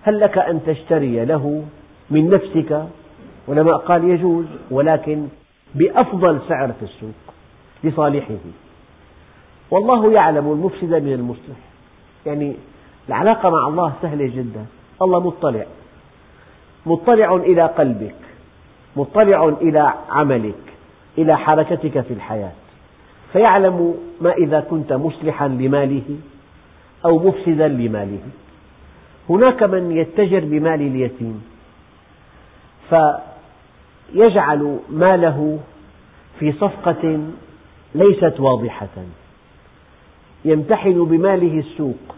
هل 0.03 0.21
لك 0.21 0.39
أن 0.39 0.61
تشتري 0.67 1.25
له 1.25 1.65
من 2.11 2.31
نفسك؟ 2.31 2.87
ولما 3.49 3.77
قال 3.77 4.05
يجوز 4.05 4.47
ولكن 4.71 5.29
بأفضل 5.75 6.41
سعر 6.49 6.73
في 6.73 6.83
السوق 6.83 7.35
لصالحه. 7.85 8.45
والله 9.71 10.13
يعلم 10.13 10.53
المفسد 10.53 10.95
من 10.95 11.13
المصلح. 11.13 11.57
يعني 12.27 12.55
العلاقة 13.09 13.51
مع 13.51 13.69
الله 13.69 13.93
سهلة 14.03 14.27
جدا. 14.27 14.67
الله 15.03 15.21
مطلع. 15.21 15.67
مطلع 16.87 17.37
إلى 17.37 17.63
قلبك. 17.63 18.15
مطلع 18.97 19.49
إلى 19.49 19.93
عملك. 20.11 20.55
إلى 21.19 21.39
حركتك 21.39 22.01
في 22.01 22.15
الحياة. 22.15 22.64
فيعلم 23.35 23.95
ما 24.21 24.33
إذا 24.33 24.61
كنت 24.61 24.93
مصلحا 24.93 25.49
لماله 25.49 26.03
أو 27.05 27.19
مفسدا 27.19 27.69
لماله. 27.69 28.21
هناك 29.31 29.63
من 29.63 29.91
يتجر 29.91 30.41
بمال 30.41 30.81
اليتيم 30.81 31.45
فيجعل 32.91 34.79
ماله 34.91 35.59
في 36.39 36.53
صفقة 36.53 37.21
ليست 37.95 38.41
واضحة. 38.41 38.97
يمتحن 40.45 41.05
بماله 41.05 41.59
السوق 41.59 42.17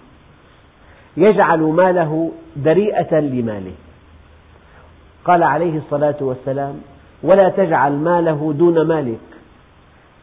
يجعل 1.17 1.61
ماله 1.61 2.33
دريئة 2.57 3.21
لماله. 3.21 3.75
قال 5.25 5.43
عليه 5.43 5.79
الصلاة 5.79 6.17
والسلام 6.21 6.81
ولا 7.23 7.49
تجعل 7.49 7.93
ماله 7.93 8.55
دون 8.59 8.87
مالك. 8.87 9.36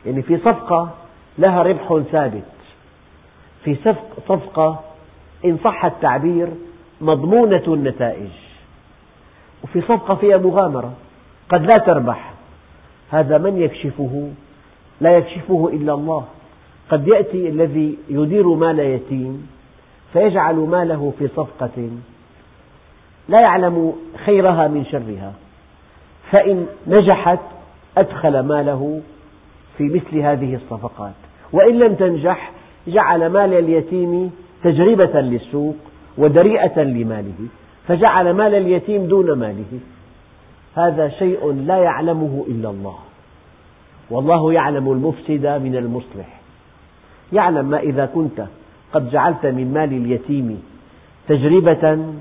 يعني 0.06 0.22
في 0.22 0.38
صفقة 0.38 0.90
لها 1.38 1.64
ربح 1.64 2.02
ثابت. 2.12 2.44
في 3.64 3.76
صفقة 4.28 4.80
إن 5.46 5.58
صح 5.64 5.86
التعبير 5.86 6.48
مضمونة 7.02 7.64
النتائج. 7.68 8.30
وفي 9.64 9.82
صفقة 9.82 10.16
فيها 10.16 10.38
مغامرة 10.38 10.94
قد 11.50 11.62
لا 11.62 11.78
تربح. 11.78 12.34
هذا 13.12 13.38
من 13.38 13.62
يكشفه؟ 13.62 14.32
لا 15.02 15.18
يكشفه 15.18 15.70
إلا 15.74 15.94
الله. 15.94 16.26
قد 16.90 17.08
يأتي 17.08 17.50
الذي 17.50 17.98
يدير 18.10 18.48
مال 18.48 18.80
يتيم 18.80 19.48
فيجعل 20.14 20.56
ماله 20.56 21.14
في 21.20 21.28
صفقة 21.28 21.90
لا 23.30 23.42
يعلم 23.42 23.94
خيرها 24.26 24.68
من 24.68 24.86
شرها. 24.86 25.34
فإن 26.32 26.68
نجحت 26.88 27.40
أدخل 27.98 28.40
ماله 28.40 29.02
في 29.78 29.84
مثل 29.84 30.18
هذه 30.18 30.56
الصفقات. 30.56 31.14
وإن 31.54 31.80
لم 31.80 31.96
تنجح 31.96 32.52
جعل 32.88 33.30
مال 33.30 33.54
اليتيم 33.54 34.32
تجربة 34.64 35.22
للسوق 35.22 35.76
ودريئة 36.18 36.84
لماله 36.84 37.48
فجعل 37.88 38.34
مال 38.34 38.56
اليتيم 38.56 39.06
دون 39.06 39.32
ماله. 39.34 39.80
هذا 40.76 41.10
شيء 41.10 41.52
لا 41.52 41.78
يعلمه 41.78 42.46
إلا 42.48 42.70
الله. 42.70 42.98
والله 44.10 44.54
يعلم 44.54 44.92
المفسد 44.92 45.46
من 45.46 45.76
المصلح. 45.76 46.40
يعلم 47.34 47.66
ما 47.66 47.80
إذا 47.80 48.06
كنت 48.06 48.46
قد 48.94 49.12
جعلت 49.12 49.46
من 49.46 49.74
مال 49.74 49.94
اليتيم 49.94 50.64
تجربة 51.28 52.14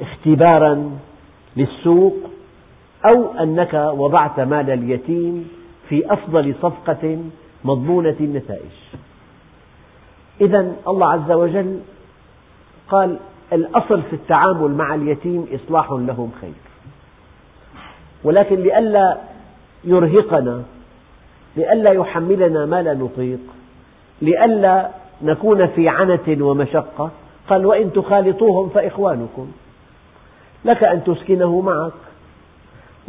واختبارا 0.00 0.90
للسوق 1.56 2.14
أو 3.04 3.32
أنك 3.42 3.74
وضعت 3.74 4.40
مال 4.40 4.70
اليتيم 4.70 5.48
في 5.88 6.12
أفضل 6.12 6.54
صفقة 6.62 7.18
مضمونة 7.64 8.16
النتائج. 8.20 8.72
إذا 10.40 10.72
الله 10.88 11.12
عز 11.12 11.32
وجل 11.32 11.80
قال 12.88 13.18
الأصل 13.52 14.02
في 14.02 14.12
التعامل 14.12 14.70
مع 14.70 14.94
اليتيم 14.94 15.46
إصلاح 15.54 15.90
لهم 15.90 16.30
خير. 16.40 16.52
ولكن 18.24 18.56
لئلا 18.56 19.18
يرهقنا 19.84 20.62
لئلا 21.56 21.90
يحملنا 21.90 22.66
ما 22.66 22.82
لا 22.82 22.94
نطيق 22.94 23.40
لئلا 24.22 24.90
نكون 25.22 25.66
في 25.66 25.88
عنة 25.88 26.44
ومشقة 26.46 27.10
قال 27.48 27.66
وإن 27.66 27.92
تخالطوهم 27.92 28.68
فإخوانكم 28.68 29.50
لك 30.64 30.84
أن 30.84 31.04
تسكنه 31.04 31.60
معك. 31.60 31.92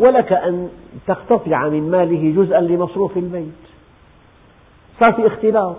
ولك 0.02 0.34
أن 0.34 0.70
تقتطع 1.08 1.70
من 1.70 1.92
ماله 1.92 2.44
جزءا 2.44 2.62
لمصروف 2.62 3.18
البيت. 3.18 3.52
صار 5.00 5.14
في 5.14 5.28
اختلاط. 5.28 5.76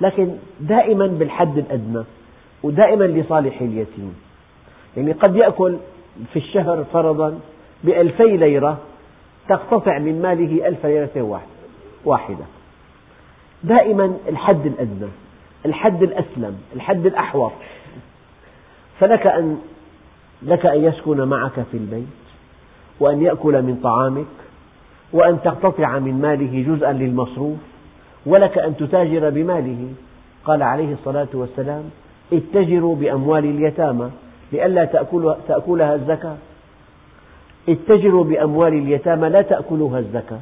لكن 0.00 0.36
دائما 0.60 1.06
بالحد 1.06 1.58
الأدنى 1.58 2.04
ودائما 2.62 3.04
لصالح 3.04 3.60
اليتيم. 3.60 4.14
يعني 4.96 5.12
قد 5.12 5.36
يأكل 5.36 5.76
في 6.32 6.38
الشهر 6.38 6.84
فرضا 6.92 7.40
بألفي 7.84 8.36
ليرة 8.36 8.78
تقتطع 9.48 9.98
من 9.98 10.22
ماله 10.22 10.68
ألف 10.68 10.86
ليرة 10.86 11.42
واحدة. 12.04 12.44
دائما 13.64 14.16
الحد 14.28 14.66
الأدنى 14.66 15.08
الحد 15.66 16.02
الأسلم 16.02 16.58
الحد 16.74 17.06
الأحوط. 17.06 17.52
فلك 19.00 19.26
أن 19.26 19.58
لك 20.42 20.66
أن 20.66 20.84
يسكن 20.84 21.20
معك 21.20 21.64
في 21.70 21.76
البيت. 21.76 22.23
وأن 23.00 23.22
يأكل 23.22 23.62
من 23.62 23.80
طعامك 23.82 24.26
وأن 25.12 25.38
تقتطع 25.44 25.98
من 25.98 26.20
ماله 26.20 26.74
جزءا 26.74 26.92
للمصروف 26.92 27.58
ولك 28.26 28.58
أن 28.58 28.76
تتاجر 28.76 29.30
بماله. 29.30 29.88
قال 30.44 30.62
عليه 30.62 30.92
الصلاة 30.92 31.28
والسلام 31.34 31.84
اتجروا 32.32 32.96
بأموال 32.96 33.44
اليتامى 33.44 34.10
لئلا 34.52 34.84
تأكلها 35.48 35.94
الزكاة. 35.94 36.36
اتجروا 37.68 38.24
بأموال 38.24 38.72
اليتامى 38.72 39.28
لا 39.28 39.42
تأكلها 39.42 39.98
الزكاة. 39.98 40.40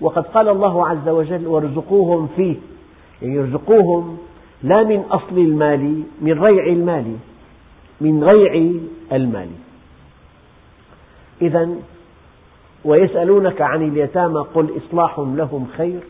وقد 0.00 0.22
قال 0.22 0.48
الله 0.48 0.88
عز 0.88 1.08
وجل 1.08 1.46
وارزقوهم 1.46 2.28
فيه. 2.36 2.56
يعني 3.22 3.40
ارزقوهم 3.40 4.18
لا 4.62 4.82
من 4.82 5.00
أصل 5.00 5.38
المال 5.38 6.02
من 6.20 6.42
ريع 6.42 6.66
المال 6.66 7.16
من 8.00 8.24
ريع 8.24 8.72
المال. 9.12 9.48
إذا 11.42 11.68
ويسألونك 12.84 13.60
عن 13.60 13.82
اليتامى 13.88 14.40
قل 14.54 14.68
إصلاح 14.76 15.18
لهم 15.18 15.66
خير 15.76 16.00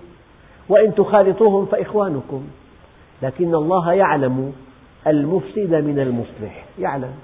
وإن 0.69 0.95
تخالطوهم 0.95 1.67
فإخوانكم 1.67 2.45
لكن 3.23 3.55
الله 3.55 3.93
يعلم 3.93 4.53
المفسد 5.07 5.75
من 5.75 5.99
المصلح 5.99 6.65
يعلم 6.79 7.15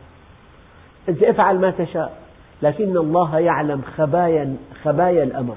أنت 1.08 1.22
افعل 1.22 1.58
ما 1.58 1.70
تشاء 1.70 2.20
لكن 2.62 2.96
الله 2.96 3.38
يعلم 3.38 3.82
خبايا, 3.96 4.56
خبايا 4.84 5.22
الأمر 5.22 5.56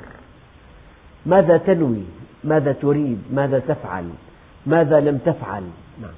ماذا 1.26 1.58
تنوي 1.58 2.04
ماذا 2.44 2.72
تريد 2.72 3.22
ماذا 3.32 3.60
تفعل 3.60 4.10
ماذا 4.66 5.00
لم 5.00 5.18
تفعل 5.18 5.64
نعم. 6.02 6.12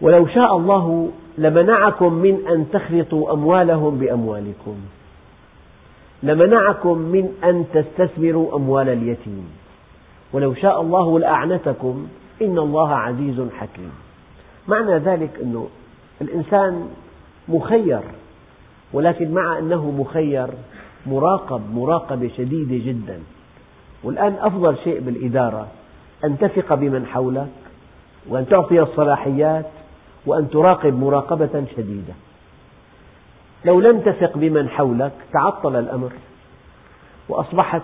ولو 0.00 0.26
شاء 0.26 0.56
الله 0.56 1.10
لمنعكم 1.38 2.12
من 2.12 2.46
أن 2.48 2.70
تخلطوا 2.72 3.32
أموالهم 3.32 3.98
بأموالكم. 3.98 4.76
لمنعكم 6.22 6.98
من 6.98 7.28
أن 7.44 7.64
تستثمروا 7.74 8.56
أموال 8.56 8.88
اليتيم. 8.88 9.48
ولو 10.32 10.54
شاء 10.54 10.80
الله 10.80 11.18
لأعنتكم 11.18 12.06
إن 12.42 12.58
الله 12.58 12.94
عزيز 12.94 13.40
حكيم. 13.58 13.92
معنى 14.68 14.98
ذلك 14.98 15.30
أن 15.42 15.66
الإنسان 16.20 16.88
مخير 17.48 18.00
ولكن 18.92 19.34
مع 19.34 19.58
أنه 19.58 19.90
مخير 19.90 20.48
مراقب 21.06 21.62
مراقبة 21.74 22.30
شديدة 22.36 22.84
جدا. 22.86 23.20
والآن 24.04 24.36
أفضل 24.40 24.76
شيء 24.84 25.00
بالإدارة 25.00 25.66
أن 26.24 26.38
تثق 26.38 26.74
بمن 26.74 27.06
حولك 27.06 27.48
وأن 28.28 28.48
تعطي 28.48 28.80
الصلاحيات 28.80 29.66
وأن 30.28 30.50
تراقب 30.50 30.98
مراقبة 30.98 31.64
شديدة. 31.76 32.14
لو 33.64 33.80
لم 33.80 34.00
تثق 34.00 34.38
بمن 34.38 34.68
حولك 34.68 35.12
تعطل 35.32 35.76
الأمر. 35.76 36.12
وأصبحت 37.28 37.82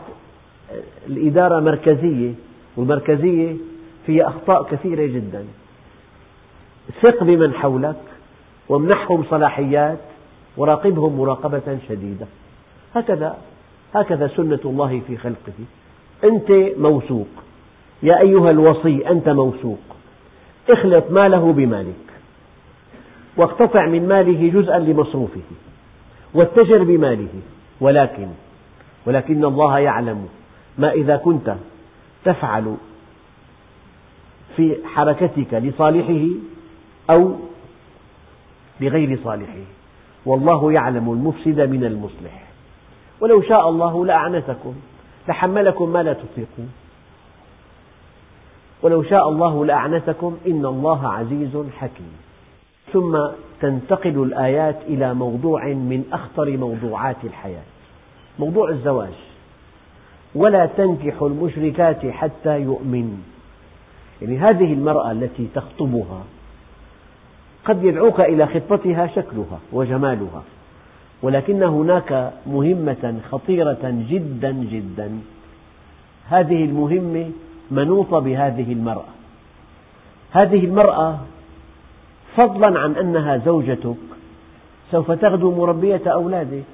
الإدارة 1.07 1.61
مركزية 1.61 2.33
والمركزية 2.77 3.57
فيها 4.07 4.29
أخطاء 4.29 4.63
كثيرة 4.63 5.07
جدا. 5.07 5.45
ثق 7.03 7.23
بمن 7.23 7.55
حولك 7.55 8.01
وامنحهم 8.69 9.25
صلاحيات 9.31 9.99
وراقبهم 10.57 11.19
مراقبة 11.19 11.79
شديدة. 11.89 12.27
هكذا 12.95 13.39
هكذا 13.95 14.27
سنة 14.37 14.61
الله 14.65 15.03
في 15.07 15.17
خلقه. 15.17 15.53
أنت 16.25 16.79
موثوق. 16.79 17.29
يا 18.03 18.21
أيها 18.21 18.51
الوصي 18.51 19.09
أنت 19.09 19.29
موثوق. 19.29 19.79
اخلط 20.71 21.11
ماله 21.11 21.53
بمالك. 21.53 22.04
واقتطع 23.37 23.87
من 23.87 24.09
ماله 24.09 24.61
جزءا 24.61 24.79
لمصروفه 24.79 25.41
واتجر 26.35 26.85
بماله. 26.85 27.29
ولكن 27.81 28.29
ولكن 29.07 29.45
الله 29.45 29.79
يعلم 29.79 30.29
ما 30.79 30.93
إذا 30.93 31.17
كنت 31.17 31.57
تفعل 32.25 32.77
في 34.57 34.77
حركتك 34.85 35.55
لصالحه 35.55 36.27
أو 37.11 37.35
لغير 38.81 39.19
صالحه. 39.25 39.65
والله 40.27 40.73
يعلم 40.73 41.13
المفسد 41.13 41.61
من 41.61 41.85
المصلح. 41.85 42.45
ولو 43.21 43.43
شاء 43.43 43.69
الله 43.69 44.07
لأعنتكم 44.07 44.75
لحملكم 45.29 45.93
ما 45.93 46.03
لا 46.03 46.13
تطيقون. 46.13 46.73
ولو 48.83 49.03
شاء 49.03 49.29
الله 49.29 49.65
لأعنتكم 49.65 50.37
إن 50.47 50.67
الله 50.67 51.09
عزيز 51.09 51.57
حكيم. 51.79 52.24
ثم 52.93 53.19
تنتقل 53.61 54.23
الآيات 54.23 54.77
إلى 54.87 55.15
موضوع 55.15 55.67
من 55.67 56.05
أخطر 56.13 56.57
موضوعات 56.57 57.17
الحياة. 57.25 57.63
موضوع 58.39 58.69
الزواج. 58.69 59.15
ولا 60.35 60.67
تنكحوا 60.67 61.29
المشركات 61.29 62.07
حتى 62.07 62.61
يؤمن. 62.61 63.23
يعني 64.23 64.39
هذه 64.39 64.73
المرأة 64.73 65.13
التي 65.13 65.49
تخطبها 65.55 66.23
قد 67.65 67.85
يدعوك 67.85 68.21
إلى 68.21 68.47
خطبتها 68.47 69.07
شكلها 69.07 69.59
وجمالها 69.73 70.43
ولكن 71.23 71.63
هناك 71.63 72.33
مهمة 72.47 73.21
خطيرة 73.31 74.05
جدا 74.11 74.51
جدا. 74.51 75.19
هذه 76.29 76.65
المهمة 76.65 77.31
منوطة 77.71 78.19
بهذه 78.19 78.73
المرأة. 78.73 79.15
هذه 80.31 80.65
المرأة 80.65 81.19
فضلا 82.37 82.81
عن 82.81 82.97
أنها 82.97 83.37
زوجتك 83.37 83.97
سوف 84.91 85.11
تغدو 85.11 85.51
مربية 85.51 86.03
أولادك. 86.07 86.65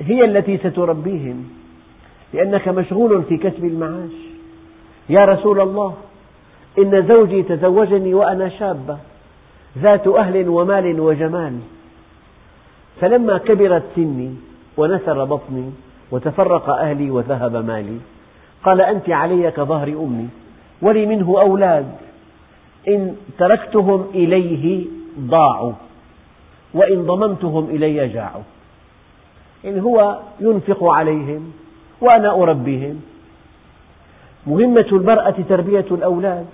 هي 0.00 0.24
التي 0.24 0.58
ستربيهم 0.58 1.48
لأنك 2.34 2.68
مشغول 2.68 3.22
في 3.22 3.36
كسب 3.36 3.64
المعاش. 3.64 4.12
يا 5.08 5.24
رسول 5.24 5.60
الله 5.60 5.94
إن 6.78 7.08
زوجي 7.08 7.42
تزوجني 7.42 8.14
وأنا 8.14 8.48
شابة 8.48 8.98
ذات 9.78 10.06
أهل 10.06 10.48
ومال 10.48 11.00
وجمال. 11.00 11.58
فلما 13.00 13.38
كبرت 13.38 13.82
سني 13.96 14.34
ونثر 14.76 15.24
بطني 15.24 15.70
وتفرق 16.10 16.70
أهلي 16.70 17.10
وذهب 17.10 17.56
مالي 17.56 17.98
قال 18.64 18.80
أنت 18.80 19.10
علي 19.10 19.50
كظهر 19.50 19.88
أمي 19.88 20.28
ولي 20.82 21.06
منه 21.06 21.40
أولاد. 21.40 22.05
إن 22.88 23.16
تركتهم 23.38 24.06
إليه 24.14 24.86
ضاعوا 25.20 25.72
وإن 26.74 27.06
ضممتهم 27.06 27.64
إلي 27.64 28.08
جاعوا. 28.08 28.42
يعني 29.64 29.82
هو 29.82 30.18
ينفق 30.40 30.84
عليهم 30.84 31.52
وأنا 32.00 32.30
أربيهم. 32.30 33.00
مهمة 34.46 34.86
المرأة 34.92 35.34
تربية 35.48 35.86
الأولاد 35.90 36.46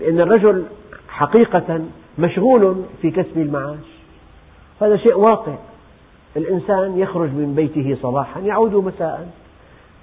لأن 0.00 0.20
الرجل 0.20 0.64
حقيقة 1.08 1.84
مشغول 2.18 2.84
في 3.02 3.10
كسب 3.10 3.38
المعاش. 3.38 3.88
هذا 4.82 4.96
شيء 4.96 5.18
واقع. 5.18 5.54
الإنسان 6.36 6.98
يخرج 6.98 7.30
من 7.30 7.54
بيته 7.56 7.96
صباحا 8.02 8.40
يعود 8.40 8.74
مساء. 8.74 9.30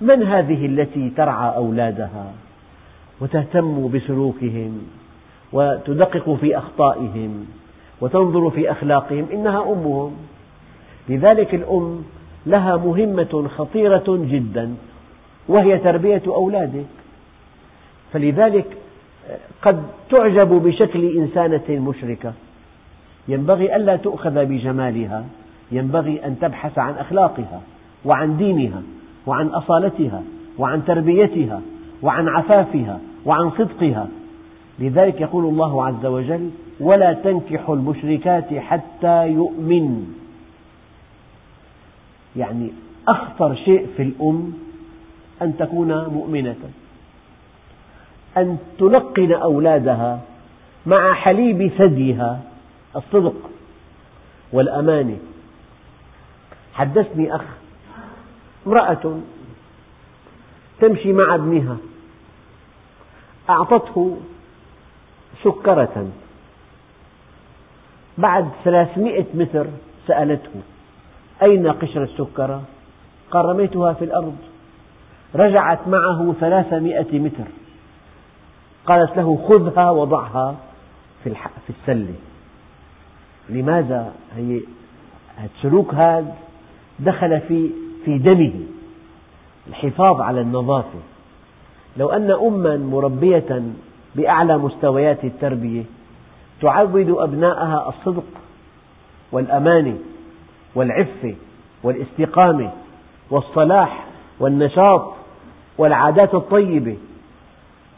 من 0.01 0.23
هذه 0.23 0.65
التي 0.65 1.09
ترعى 1.09 1.55
أولادها 1.55 2.33
وتهتم 3.21 3.87
بسلوكهم؟ 3.87 4.87
وتدقق 5.55 6.33
في 6.41 6.57
أخطائهم 6.57 7.45
وتنظر 8.01 8.49
في 8.49 8.71
أخلاقهم 8.71 9.25
إنها 9.33 9.63
أمهم. 9.63 10.11
لذلك 11.09 11.55
الأم 11.55 12.03
لها 12.45 12.77
مهمة 12.77 13.47
خطيرة 13.57 14.03
جدا 14.07 14.75
وهي 15.47 15.77
تربية 15.77 16.21
أولادك. 16.27 16.85
فلذلك 18.13 18.65
قد 19.61 19.83
تعجب 20.09 20.47
بشكل 20.47 21.17
إنسانة 21.17 21.69
مشركة. 21.69 22.33
ينبغي 23.27 23.75
ألا 23.75 23.95
تؤخذ 23.95 24.45
بجمالها 24.45 25.25
ينبغي 25.71 26.25
أن 26.25 26.39
تبحث 26.39 26.79
عن 26.79 26.93
أخلاقها 26.93 27.61
وعن 28.05 28.37
دينها 28.37 28.81
وعن 29.27 29.47
أصالتها 29.47 30.23
وعن 30.57 30.85
تربيتها 30.85 31.61
وعن 32.01 32.27
عفافها 32.27 32.99
وعن 33.25 33.51
صدقها 33.51 34.07
لذلك 34.79 35.21
يقول 35.21 35.45
الله 35.45 35.85
عز 35.85 36.05
وجل 36.05 36.51
ولا 36.79 37.13
تنكحوا 37.13 37.75
المشركات 37.75 38.53
حتى 38.53 39.27
يؤمن. 39.27 40.13
يعني 42.35 42.71
أخطر 43.07 43.55
شيء 43.55 43.87
في 43.97 44.03
الأم 44.03 44.53
أن 45.41 45.57
تكون 45.57 46.05
مؤمنة. 46.05 46.55
أن 48.37 48.57
تلقن 48.79 49.31
أولادها 49.33 50.21
مع 50.85 51.13
حليب 51.13 51.67
ثديها. 51.67 52.41
الصدق 52.95 53.49
والأمانة. 54.53 55.17
حدثني 56.73 57.35
أخ 57.35 57.43
امرأة 58.67 59.19
تمشي 60.79 61.13
مع 61.13 61.35
ابنها. 61.35 61.77
أعطته 63.49 64.17
سكرة. 65.45 66.07
بعد 68.17 68.49
ثلاثمئة 68.63 69.25
متر 69.33 69.67
سألته 70.07 70.61
أين 71.41 71.67
قشر 71.67 72.03
السكرة؟ 72.03 72.61
قال 73.31 73.45
رميتها 73.45 73.93
في 73.93 74.05
الأرض. 74.05 74.35
رجعت 75.35 75.87
معه 75.87 76.33
ثلاثمئة 76.39 77.19
متر. 77.19 77.47
قالت 78.85 79.17
له 79.17 79.47
خذها 79.47 79.91
وضعها 79.91 80.55
في 81.23 81.69
السلة. 81.69 82.15
لماذا؟ 83.49 84.13
هي 84.35 84.61
السلوك 85.43 85.93
هذا 85.93 86.35
دخل 86.99 87.41
في 87.41 87.69
في 88.05 88.17
دمه؟ 88.17 88.53
الحفاظ 89.67 90.21
على 90.21 90.41
النظافة. 90.41 90.99
لو 91.97 92.09
أن 92.09 92.31
أما 92.31 92.77
مربية 92.77 93.61
بأعلى 94.15 94.57
مستويات 94.57 95.23
التربية. 95.23 95.83
تعود 96.61 97.15
أبناءها 97.17 97.89
الصدق 97.89 98.23
والأمانة 99.31 99.97
والعفة 100.75 101.35
والاستقامة 101.83 102.71
والصلاح 103.29 104.05
والنشاط 104.39 105.13
والعادات 105.77 106.33
الطيبة. 106.35 106.97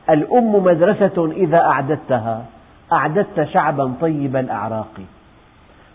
الأم 0.09 0.63
مدرسة 0.63 1.31
إذا 1.31 1.57
أعددتها 1.57 2.45
أعددت 2.93 3.43
شعبا 3.53 3.93
طيب 4.01 4.35
الأعراق. 4.35 4.93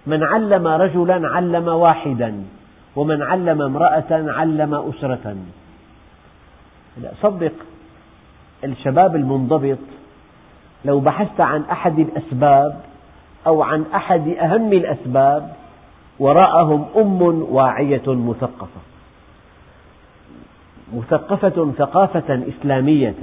من 0.06 0.22
علم 0.22 0.66
رجلا 0.66 1.28
علم 1.28 1.68
واحدا 1.68 2.42
ومن 2.96 3.22
علم 3.22 3.62
امرأة 3.62 4.04
علم 4.11 4.74
أسرة. 4.74 5.37
صدق 7.22 7.52
الشباب 8.64 9.16
المنضبط 9.16 9.78
لو 10.84 11.00
بحثت 11.00 11.40
عن 11.40 11.62
أحد 11.62 11.98
الأسباب 11.98 12.80
أو 13.46 13.62
عن 13.62 13.84
أحد 13.94 14.28
أهم 14.28 14.72
الأسباب 14.72 15.52
وراءهم 16.18 16.86
أم 16.96 17.22
واعية 17.50 18.02
مثقفة. 18.06 18.80
مثقفة 20.94 21.72
ثقافة 21.78 22.42
إسلامية. 22.48 23.14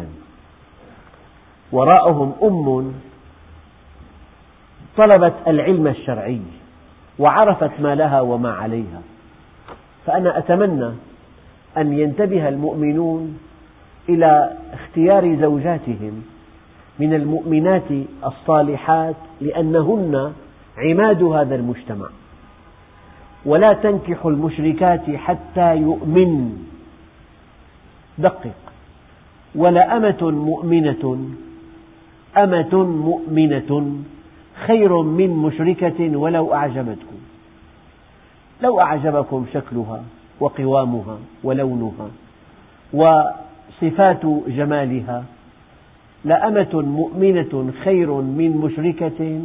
وراءهم 1.72 2.34
أم 2.44 2.94
طلبت 4.98 5.34
العلم 5.48 5.88
الشرعي 5.88 6.42
وعرفت 7.20 7.72
ما 7.80 7.96
لها 7.96 8.22
وما 8.22 8.52
عليها. 8.54 9.02
فأنا 10.06 10.38
أتمنى 10.38 10.92
أن 11.78 11.94
ينتبه 11.94 12.50
المؤمنون 12.50 13.40
إلى 14.10 14.54
اختيار 14.74 15.36
زوجاتهم 15.36 16.24
من 17.00 17.14
المؤمنات 17.14 17.92
الصالحات 18.26 19.16
لأنهن 19.42 20.34
عماد 20.78 21.24
هذا 21.24 21.56
المجتمع. 21.56 22.08
ولا 23.46 23.74
تنكحوا 23.74 24.32
المشركات 24.32 25.10
حتى 25.10 25.76
يؤمن. 25.76 26.58
دقق. 28.18 28.56
ولأمة 29.56 30.32
مؤمنة 30.32 31.30
أمة 32.38 32.84
مؤمنة 32.84 34.00
خير 34.68 35.02
من 35.02 35.30
مشركة 35.30 36.18
ولو 36.18 36.54
أعجبتكم. 36.54 37.20
لو 38.62 38.80
أعجبكم 38.80 39.46
شكلها 39.54 40.04
وقوامها 40.40 41.18
ولونها 41.44 42.10
وصفات 42.94 44.26
جمالها 44.48 45.24
لأمة 46.26 46.70
مؤمنة 46.74 47.72
خير 47.84 48.12
من 48.12 48.58
مشركة 48.58 49.42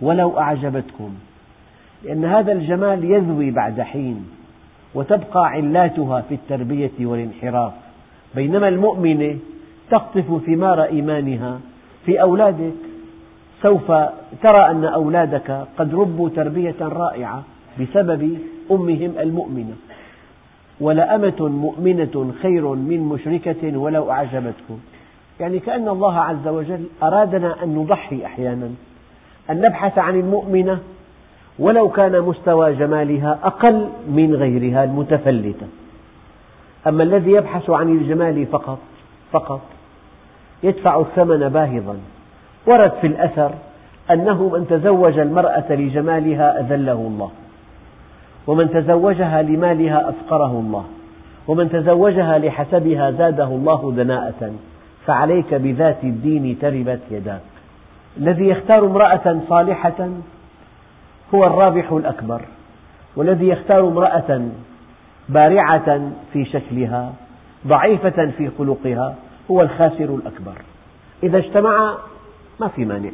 ولو 0.00 0.38
أعجبتكم. 0.38 1.14
لأن 2.04 2.24
هذا 2.24 2.52
الجمال 2.52 3.04
يذوي 3.04 3.50
بعد 3.50 3.80
حين 3.80 4.26
وتبقى 4.94 5.46
علاتها 5.46 6.20
في 6.20 6.34
التربية 6.34 6.90
والانحراف. 7.00 7.72
بينما 8.34 8.68
المؤمنة 8.68 9.36
تقطف 9.90 10.42
ثمار 10.46 10.82
إيمانها 10.84 11.60
في 12.06 12.22
أولادك 12.22 12.72
سوف 13.62 13.92
ترى 14.42 14.70
أن 14.70 14.84
أولادك 14.84 15.66
قد 15.78 15.94
ربوا 15.94 16.28
تربية 16.28 16.74
رائعة 16.80 17.42
بسبب 17.80 18.38
أمهم 18.70 19.12
المؤمنة. 19.20 19.74
ولأمة 20.80 21.48
مؤمنة 21.48 22.32
خير 22.42 22.68
من 22.68 23.00
مشركة 23.00 23.78
ولو 23.78 24.10
أعجبتكم. 24.10 24.78
يعني 25.40 25.58
كأن 25.58 25.88
الله 25.88 26.18
عز 26.18 26.48
وجل 26.48 26.84
أرادنا 27.02 27.62
أن 27.62 27.74
نضحي 27.74 28.26
أحيانا 28.26 28.70
أن 29.50 29.60
نبحث 29.60 29.98
عن 29.98 30.20
المؤمنة 30.20 30.78
ولو 31.58 31.88
كان 31.88 32.20
مستوى 32.20 32.74
جمالها 32.74 33.38
أقل 33.44 33.88
من 34.08 34.34
غيرها 34.34 34.84
المتفلتة. 34.84 35.66
أما 36.86 37.02
الذي 37.02 37.30
يبحث 37.30 37.70
عن 37.70 37.88
الجمال 37.88 38.46
فقط 38.46 38.78
فقط 39.32 39.60
يدفع 40.62 41.00
الثمن 41.00 41.48
باهظا. 41.48 41.96
ورد 42.66 42.92
في 43.00 43.06
الأثر 43.06 43.52
أنه 44.10 44.48
من 44.48 44.66
تزوج 44.70 45.18
المرأة 45.18 45.72
لجمالها 45.72 46.60
أذله 46.60 46.92
الله 46.92 47.30
ومن 48.46 48.70
تزوجها 48.70 49.42
لمالها 49.42 50.08
أفقره 50.08 50.50
الله 50.50 50.84
ومن 51.48 51.70
تزوجها 51.70 52.38
لحسبها 52.38 53.10
زاده 53.10 53.44
الله 53.44 53.92
دناءة. 53.96 54.52
فعليك 55.06 55.54
بذات 55.54 56.04
الدين 56.04 56.58
تربت 56.58 57.00
يداك. 57.10 57.40
الذي 58.16 58.48
يختار 58.48 58.86
امرأة 58.86 59.40
صالحة 59.48 60.08
هو 61.34 61.46
الرابح 61.46 61.92
الأكبر 61.92 62.42
والذي 63.16 63.48
يختار 63.48 63.88
امرأة 63.88 64.48
بارعة 65.28 66.10
في 66.32 66.44
شكلها 66.44 67.12
ضعيفة 67.66 68.30
في 68.38 68.50
خلقها 68.58 69.14
هو 69.50 69.62
الخاسر 69.62 70.04
الأكبر. 70.04 70.54
إذا 71.22 71.38
اجتمعا 71.38 71.94
ما 72.60 72.68
في 72.68 72.84
مانع. 72.84 73.10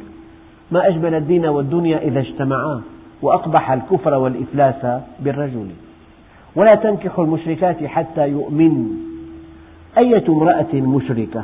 ما 0.71 0.87
أجمل 0.87 1.13
الدين 1.15 1.45
والدنيا 1.45 1.97
إذا 1.97 2.19
اجتمعا 2.19 2.81
وأقبح 3.21 3.71
الكفر 3.71 4.13
والإفلاس 4.13 5.01
بالرجل. 5.19 5.69
ولا 6.55 6.75
تنكحوا 6.75 7.23
المشركات 7.23 7.83
حتى 7.83 8.27
يؤمن. 8.27 8.87
أية 9.97 10.23
امرأة 10.29 10.73
مشركة؟ 10.73 11.43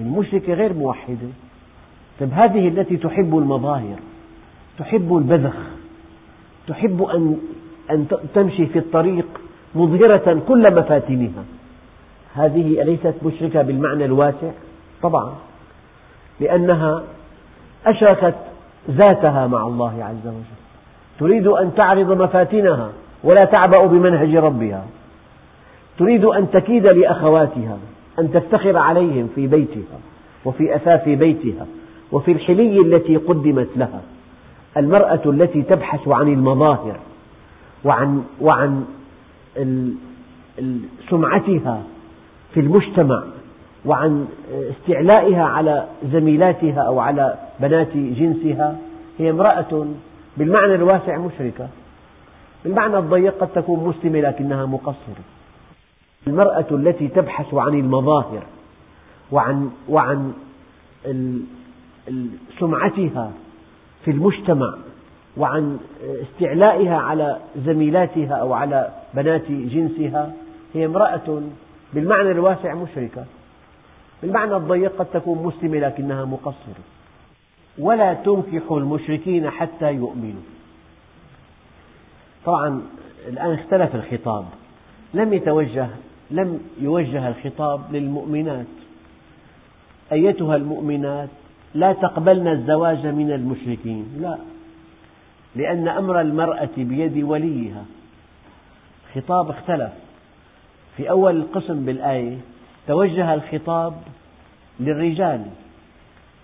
المشركة 0.00 0.54
غير 0.54 0.72
موحدة 0.72 1.28
طيب 2.20 2.32
هذه 2.32 2.68
التي 2.68 2.96
تحب 2.96 3.38
المظاهر 3.38 3.96
تحب 4.78 5.16
البذخ 5.16 5.56
تحب 6.66 7.02
أن, 7.02 7.36
أن 7.90 8.06
تمشي 8.34 8.66
في 8.66 8.78
الطريق 8.78 9.26
مظهرة 9.74 10.42
كل 10.48 10.74
مفاتنها. 10.74 11.44
هذه 12.34 12.82
أليست 12.82 13.14
مشركة 13.22 13.62
بالمعنى 13.62 14.04
الواسع؟ 14.04 14.50
طبعا. 15.02 15.32
لأنها 16.40 17.02
أشركت 17.86 18.34
ذاتها 18.90 19.46
مع 19.46 19.66
الله 19.66 20.04
عز 20.04 20.26
وجل. 20.26 20.60
تريد 21.20 21.46
أن 21.46 21.74
تعرض 21.74 22.22
مفاتنها 22.22 22.90
ولا 23.24 23.44
تعبأ 23.44 23.86
بمنهج 23.86 24.36
ربها. 24.36 24.84
تريد 25.98 26.24
أن 26.24 26.50
تكيد 26.50 26.86
لأخواتها. 26.86 27.78
أن 28.20 28.32
تفتخر 28.32 28.76
عليهم 28.76 29.28
في 29.34 29.46
بيتها 29.46 29.98
وفي 30.44 30.74
أثاث 30.74 31.08
بيتها 31.08 31.66
وفي 32.12 32.32
الحلي 32.32 32.80
التي 32.80 33.16
قدمت 33.16 33.68
لها. 33.76 34.00
المرأة 34.76 35.20
التي 35.26 35.62
تبحث 35.62 36.08
عن 36.08 36.28
المظاهر 36.28 36.96
وعن, 37.84 38.24
وعن 38.40 38.84
سمعتها 41.10 41.82
في 42.54 42.60
المجتمع 42.60 43.22
وعن 43.84 44.26
استعلائها 44.70 45.44
على 45.44 45.86
زميلاتها 46.12 46.80
أو 46.80 46.98
على 46.98 47.34
بنات 47.60 47.96
جنسها 47.96 48.78
هي 49.18 49.30
امرأة 49.30 49.86
بالمعنى 50.36 50.74
الواسع 50.74 51.18
مشركة. 51.18 51.68
بالمعنى 52.64 52.98
الضيق 52.98 53.38
قد 53.40 53.48
تكون 53.48 53.88
مسلمة 53.88 54.20
لكنها 54.20 54.66
مقصرة. 54.66 55.24
المرأة 56.26 56.66
التي 56.70 57.08
تبحث 57.08 57.54
عن 57.54 57.74
المظاهر 57.74 58.42
وعن, 59.32 59.70
وعن 59.88 60.32
سمعتها 62.58 63.32
في 64.04 64.10
المجتمع 64.10 64.74
وعن 65.36 65.78
استعلائها 66.02 66.96
على 66.96 67.38
زميلاتها 67.56 68.34
أو 68.34 68.52
على 68.52 68.90
بنات 69.14 69.50
جنسها 69.50 70.32
هي 70.74 70.86
امرأة 70.86 71.42
بالمعنى 71.92 72.30
الواسع 72.30 72.74
مشركة. 72.74 73.24
بالمعنى 74.22 74.56
الضيق 74.56 74.96
قد 74.98 75.06
تكون 75.06 75.42
مسلمة 75.42 75.78
لكنها 75.78 76.24
مقصرة. 76.24 76.84
ولا 77.78 78.14
تنكح 78.14 78.72
المشركين 78.72 79.50
حتى 79.50 79.92
يؤمنوا. 79.92 80.42
طبعا 82.44 82.82
الآن 83.28 83.52
اختلف 83.52 83.94
الخطاب. 83.94 84.44
لم 85.14 85.32
يتوجه 85.32 85.88
لم 86.30 86.60
يوجه 86.80 87.28
الخطاب 87.28 87.80
للمؤمنات. 87.92 88.66
أيتها 90.12 90.56
المؤمنات 90.56 91.28
لا 91.74 91.92
تقبلن 91.92 92.48
الزواج 92.48 93.06
من 93.06 93.32
المشركين. 93.32 94.06
لا 94.20 94.38
لأن 95.56 95.88
أمر 95.88 96.20
المرأة 96.20 96.68
بيد 96.76 97.22
وليها. 97.22 97.84
خطاب 99.14 99.50
اختلف. 99.50 99.92
في 100.96 101.10
أول 101.10 101.36
القسم 101.36 101.84
بالآية 101.84 102.36
توجه 102.86 103.34
الخطاب 103.34 103.94
للرجال. 104.80 105.46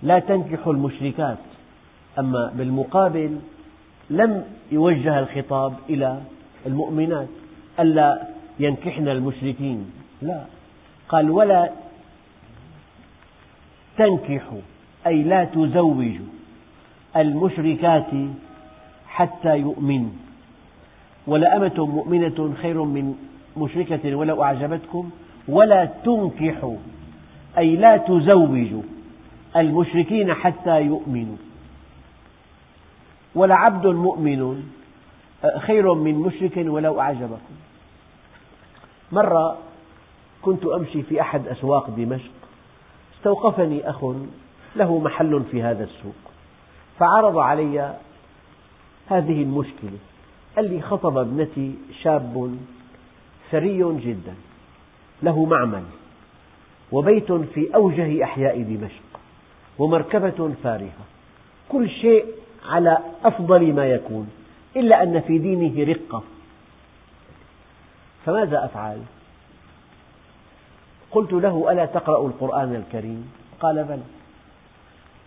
لا 0.03 0.19
تنكحوا 0.19 0.73
المشركات. 0.73 1.39
أما 2.19 2.53
بالمقابل 2.55 3.39
لم 4.11 4.45
يوجه 4.73 5.19
الخطاب 5.19 5.73
إلى 5.91 6.21
المؤمنات. 6.67 7.29
ألا 7.81 8.36
ينكحن 8.59 9.09
المشركين. 9.09 9.91
لا. 10.23 10.45
قال 11.09 11.31
ولا 11.31 11.71
تنكحوا 13.97 14.61
أي 15.07 15.23
لا 15.23 15.45
تزوجوا 15.45 16.27
المشركات 17.17 18.11
حتى 19.09 19.57
يؤمنوا 19.59 20.11
ولأمة 21.27 21.87
مؤمنة 21.87 22.55
خير 22.63 22.83
من 22.83 23.15
مشركة 23.57 24.15
ولو 24.15 24.43
أعجبتكم. 24.43 25.11
ولا 25.49 25.85
تنكحوا 26.05 26.77
أي 27.59 27.77
لا 27.77 27.97
تزوجوا 27.97 28.83
المشركين 29.57 30.35
حتى 30.35 30.81
يؤمنوا. 30.81 31.37
ولعبد 33.35 33.87
مؤمن 33.87 34.71
خير 35.59 35.95
من 35.95 36.15
مشرك 36.15 36.57
ولو 36.57 37.01
أعجبكم. 37.01 37.55
مرة 39.13 39.59
كنت 40.43 40.67
أمشي 40.67 41.03
في 41.03 41.21
أحد 41.21 41.49
أسواق 41.49 41.91
دمشق 41.91 42.31
استوقفني 43.19 43.91
أخ 43.91 44.05
له 44.77 44.99
محل 44.99 45.43
في 45.51 45.63
هذا 45.63 45.85
السوق 45.85 46.15
فعرض 46.99 47.39
علي 47.39 47.97
هذه 49.07 49.43
المشكلة 49.43 49.99
قال 50.57 50.75
لي 50.75 50.83
خطب 50.83 51.19
ابنتي 51.19 51.75
شاب 52.03 52.57
ثري 53.51 54.01
جدا 54.01 54.35
له 55.23 55.45
معمل 55.45 55.83
وبيت 56.93 57.33
في 57.33 57.75
أوجه 57.75 58.25
أحياء 58.25 58.63
دمشق 58.63 59.21
ومركبة 59.79 60.55
فارهة 60.63 61.05
كل 61.69 61.91
شيء 61.91 62.25
على 62.69 62.99
أفضل 63.25 63.73
ما 63.73 63.87
يكون 63.87 64.29
إلا 64.77 65.03
أن 65.03 65.21
في 65.21 65.39
دينه 65.39 65.85
رقة 65.93 66.23
فماذا 68.27 68.65
أفعل؟ 68.65 68.99
قلت 71.11 71.33
له 71.33 71.73
ألا 71.73 71.87
تقرأ 71.87 72.27
القرآن 72.27 72.75
الكريم؟ 72.75 73.33
قال 73.61 73.85
بلى 73.85 74.03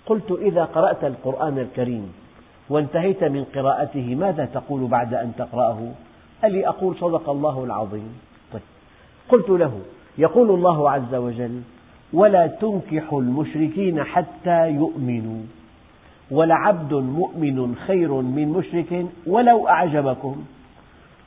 قلت 0.05 0.31
إذا 0.31 0.63
قرأت 0.65 1.03
القرآن 1.03 1.59
الكريم 1.59 2.13
وانتهيت 2.69 3.23
من 3.23 3.43
قراءته 3.55 4.15
ماذا 4.15 4.45
تقول 4.45 4.87
بعد 4.87 5.13
أن 5.13 5.31
تقرأه؟ 5.37 5.91
قال 6.41 6.51
لي 6.51 6.67
أقول 6.67 6.95
صدق 6.95 7.29
الله 7.29 7.63
العظيم 7.63 8.19
طيب. 8.53 8.61
قلت 9.29 9.49
له 9.49 9.79
يقول 10.17 10.49
الله 10.49 10.91
عز 10.91 11.15
وجل 11.15 11.61
ولا 12.13 12.47
تنكحوا 12.47 13.21
المشركين 13.21 14.03
حتى 14.03 14.69
يؤمنوا 14.69 15.41
ولعبد 16.31 16.93
مؤمن 16.93 17.75
خير 17.75 18.13
من 18.13 18.49
مشرك 18.49 19.05
ولو 19.27 19.67
أعجبكم 19.67 20.43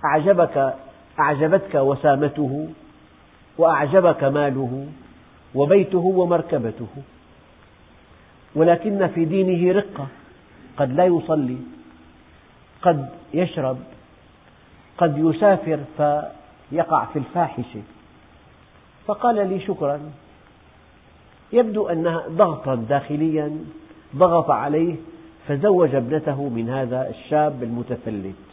أعجبك 0.04 0.74
أعجبتك 1.20 1.74
وسامته 1.74 2.68
وأعجبك 3.58 4.24
ماله 4.24 4.86
وبيته 5.54 5.98
ومركبته. 5.98 6.88
ولكن 8.54 9.06
في 9.06 9.24
دينه 9.24 9.72
رقة 9.72 10.06
قد 10.76 10.92
لا 10.92 11.04
يصلي 11.04 11.58
قد 12.82 13.08
يشرب 13.34 13.78
قد 14.98 15.18
يسافر 15.18 15.80
فيقع 15.96 17.04
في 17.04 17.18
الفاحشة. 17.18 17.82
فقال 19.06 19.48
لي 19.48 19.60
شكرا. 19.60 20.00
يبدو 21.52 21.88
أن 21.88 22.20
ضغطا 22.28 22.74
داخليا 22.74 23.58
ضغط 24.16 24.50
عليه 24.50 24.94
فزوج 25.48 25.94
ابنته 25.94 26.48
من 26.48 26.68
هذا 26.68 27.08
الشاب 27.08 27.62
المتفلت. 27.62 28.51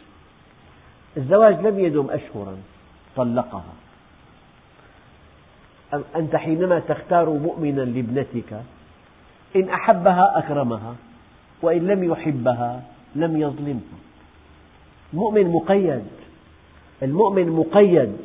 الزواج 1.16 1.66
لم 1.66 1.78
يدم 1.78 2.10
أشهرا 2.10 2.56
طلقها. 3.16 3.72
أنت 6.16 6.36
حينما 6.36 6.78
تختار 6.78 7.30
مؤمنا 7.30 7.80
لابنتك 7.80 8.62
إن 9.56 9.68
أحبها 9.68 10.38
أكرمها 10.38 10.94
وإن 11.62 11.86
لم 11.86 12.04
يحبها 12.04 12.82
لم 13.14 13.36
يظلمها 13.36 13.98
المؤمن 15.12 15.48
مقيد 15.48 16.06
المؤمن 17.02 17.48
مقيد. 17.48 18.16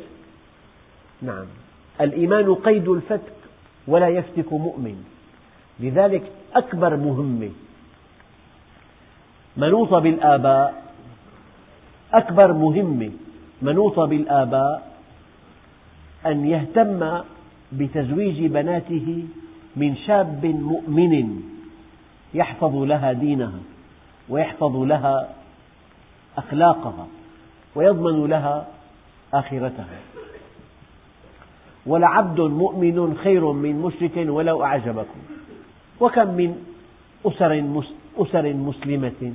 نعم. 1.21 1.45
الإيمان 2.01 2.55
قيد 2.55 2.87
الفتك 2.87 3.33
ولا 3.87 4.07
يفتك 4.07 4.53
مؤمن. 4.53 5.05
لذلك 5.79 6.31
أكبر 6.55 6.95
مهمة 6.95 7.51
منوطة 9.57 9.99
بالآباء 9.99 10.84
أكبر 12.15 12.53
مهمة 12.53 13.11
منوطة 13.61 14.05
بالآباء 14.05 14.95
أن 16.25 16.45
يهتم 16.45 17.21
بتزويج 17.71 18.45
بناته 18.45 19.23
من 19.75 19.95
شاب 19.95 20.45
مؤمن 20.45 21.41
يحفظ 22.33 22.75
لها 22.75 23.11
دينها 23.11 23.59
ويحفظ 24.29 24.75
لها 24.75 25.29
أخلاقها 26.37 27.07
ويضمن 27.75 28.25
لها 28.25 28.67
آخرتها. 29.33 29.99
ولعبد 31.85 32.39
مؤمن 32.41 33.17
خير 33.23 33.51
من 33.51 33.81
مشرك 33.81 34.11
ولو 34.17 34.63
أعجبكم. 34.63 35.19
وكم 35.99 36.27
من 36.27 36.55
أسر, 37.25 38.53
مسلمة 38.53 39.33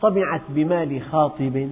طمعت 0.00 0.42
بمال 0.48 1.02
خاطب 1.02 1.68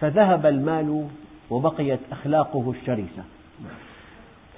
فذهب 0.00 0.46
المال 0.46 1.08
وبقيت 1.50 2.00
أخلاقه 2.12 2.70
الشرسة. 2.70 3.24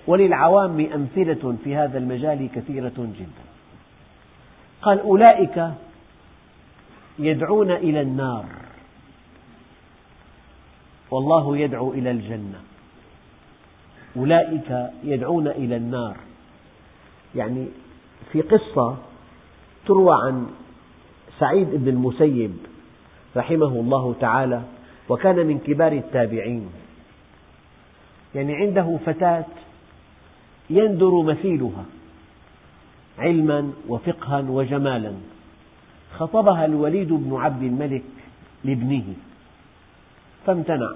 وللعوام 0.06 0.80
أمثلة 0.94 1.56
في 1.64 1.76
هذا 1.76 1.98
المجال 1.98 2.48
كثيرة 2.54 2.92
جدا. 2.98 3.44
قال 4.82 5.00
أولئك 5.00 5.70
يدعون 7.18 7.70
إلى 7.70 8.00
النار. 8.00 8.46
والله 11.10 11.56
يدعو 11.56 11.92
إلى 11.92 12.10
الجنة. 12.10 12.60
أولئك 14.16 14.90
يدعون 15.04 15.48
إلى 15.48 15.76
النار. 15.76 16.16
يعني 17.34 17.66
في 18.32 18.40
قصة 18.40 18.96
تروى 19.86 20.16
عن 20.26 20.46
سعيد 21.38 21.68
بن 21.70 21.88
المسيب 21.88 22.56
رحمه 23.36 23.66
الله 23.66 24.14
تعالى 24.20 24.62
وكان 25.08 25.46
من 25.46 25.58
كبار 25.58 25.92
التابعين. 25.92 26.68
يعني 28.34 28.54
عنده 28.54 28.98
فتاة 29.06 29.44
يندر 30.70 31.22
مثيلها 31.22 31.84
علما 33.18 33.72
وفقها 33.88 34.44
وجمالا. 34.48 35.12
خطبها 36.18 36.64
الوليد 36.64 37.08
بن 37.12 37.36
عبد 37.36 37.62
الملك 37.62 38.02
لابنه 38.64 39.04
فامتنع. 40.46 40.90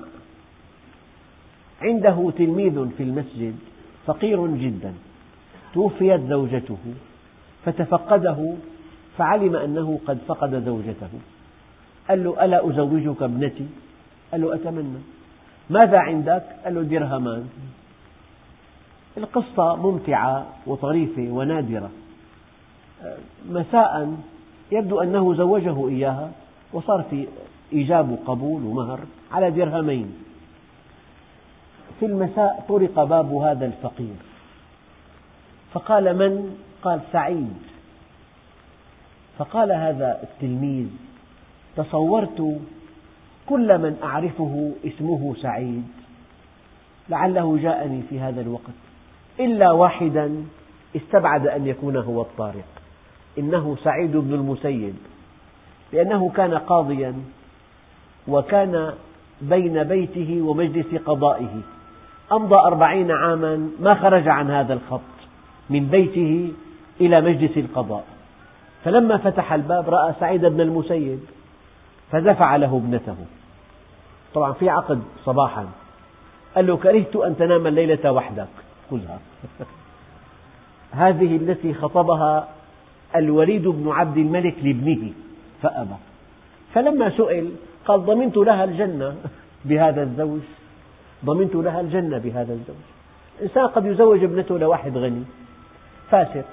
عنده 1.83 2.33
تلميذ 2.39 2.89
في 2.97 3.03
المسجد 3.03 3.57
فقير 4.07 4.47
جدا. 4.47 4.95
توفيت 5.75 6.21
زوجته 6.21 6.79
فتفقده 7.65 8.55
فعلم 9.19 9.57
أنه 9.57 10.01
قد 10.07 10.19
فقد 10.29 10.65
زوجته. 10.65 11.09
قال 12.09 12.25
له 12.25 12.45
ألا 12.45 12.71
أزوجك 12.71 13.23
ابنتي؟ 13.23 13.67
قال 14.33 14.41
له 14.41 14.55
أتمنى. 14.55 14.99
ماذا 15.71 15.99
عندك؟ 15.99 16.43
قال 16.65 16.75
له 16.75 16.83
درهمان. 16.83 17.49
القصة 19.17 19.77
ممتعة 19.77 20.47
وطريفة 20.67 21.23
ونادرة. 21.23 21.91
مساء 23.49 24.17
يبدو 24.73 25.01
أنه 25.01 25.35
زوجه 25.35 25.89
إياها 25.89 26.31
وصار 26.73 27.03
في 27.11 27.29
إيجاب 27.73 28.11
وقبول 28.11 28.63
ومهر 28.63 29.01
على 29.33 29.51
درهمين. 29.51 30.15
في 32.01 32.07
المساء 32.07 32.65
طرق 32.69 33.05
باب 33.05 33.33
هذا 33.33 33.67
الفقير. 33.67 34.17
فقال 35.73 36.19
من؟ 36.19 36.59
قال 36.83 37.01
سعيد. 37.13 37.57
فقال 39.39 39.73
هذا 39.73 40.23
التلميذ 40.23 40.87
تصورت 41.77 42.61
كل 43.49 43.79
من 43.79 43.97
أعرفه 44.03 44.73
اسمه 44.87 45.35
سعيد. 45.43 45.89
لعله 47.09 47.59
جاءني 47.63 48.03
في 48.11 48.21
هذا 48.21 48.41
الوقت. 48.41 48.77
إلا 49.41 49.73
واحدا 49.73 50.45
استبعد 50.97 51.47
أن 51.47 51.67
يكون 51.67 51.97
هو 51.97 52.23
الطارق. 52.23 52.69
إنه 53.39 53.77
سعيد 53.85 54.17
بن 54.17 54.35
المسيب. 54.35 54.95
لأنه 55.93 56.31
كان 56.37 56.55
قاضيا 56.55 57.15
وكان 58.29 58.93
بين 59.41 59.83
بيته 59.83 60.43
ومجلس 60.43 60.95
قضائه. 61.07 61.61
أمضى 62.33 62.55
أربعين 62.55 63.11
عاما 63.11 63.71
ما 63.81 63.95
خرج 63.95 64.29
عن 64.29 64.51
هذا 64.51 64.75
الخط 64.75 65.01
من 65.71 65.87
بيته 65.87 66.53
إلى 67.01 67.21
مجلس 67.21 67.57
القضاء. 67.57 68.05
فلما 68.85 69.17
فتح 69.17 69.53
الباب 69.53 69.89
رأى 69.89 70.15
سعيد 70.21 70.45
بن 70.47 70.61
المسيب 70.61 71.21
فدفع 72.13 72.57
له 72.57 72.77
ابنته. 72.77 73.17
طبعا 74.35 74.53
في 74.53 74.71
عقد 74.71 75.03
صباحا. 75.25 75.67
قال 76.55 76.67
له 76.67 76.77
كرهت 76.77 77.17
أن 77.17 77.37
تنام 77.37 77.67
الليلة 77.67 78.13
وحدك. 78.13 78.49
خذها 78.91 79.19
هذه 81.03 81.37
التي 81.37 81.75
خطبها 81.75 82.49
الوليد 83.17 83.69
بن 83.69 83.89
عبد 83.89 84.17
الملك 84.17 84.55
لابنه 84.63 85.13
فأبى. 85.63 85.97
فلما 86.75 87.11
سئل 87.11 87.53
قال 87.87 88.05
ضمنت 88.05 88.37
لها 88.37 88.65
الجنة 88.65 89.17
بهذا 89.69 90.03
الزوج. 90.03 90.41
ضمنت 91.25 91.55
لها 91.55 91.81
الجنة 91.81 92.19
بهذا 92.19 92.53
الزوج. 92.53 92.87
الإنسان 93.39 93.67
قد 93.67 93.87
يزوج 93.87 94.25
ابنته 94.25 94.59
لواحد 94.59 94.97
غني. 94.97 95.25
فاسق. 96.11 96.45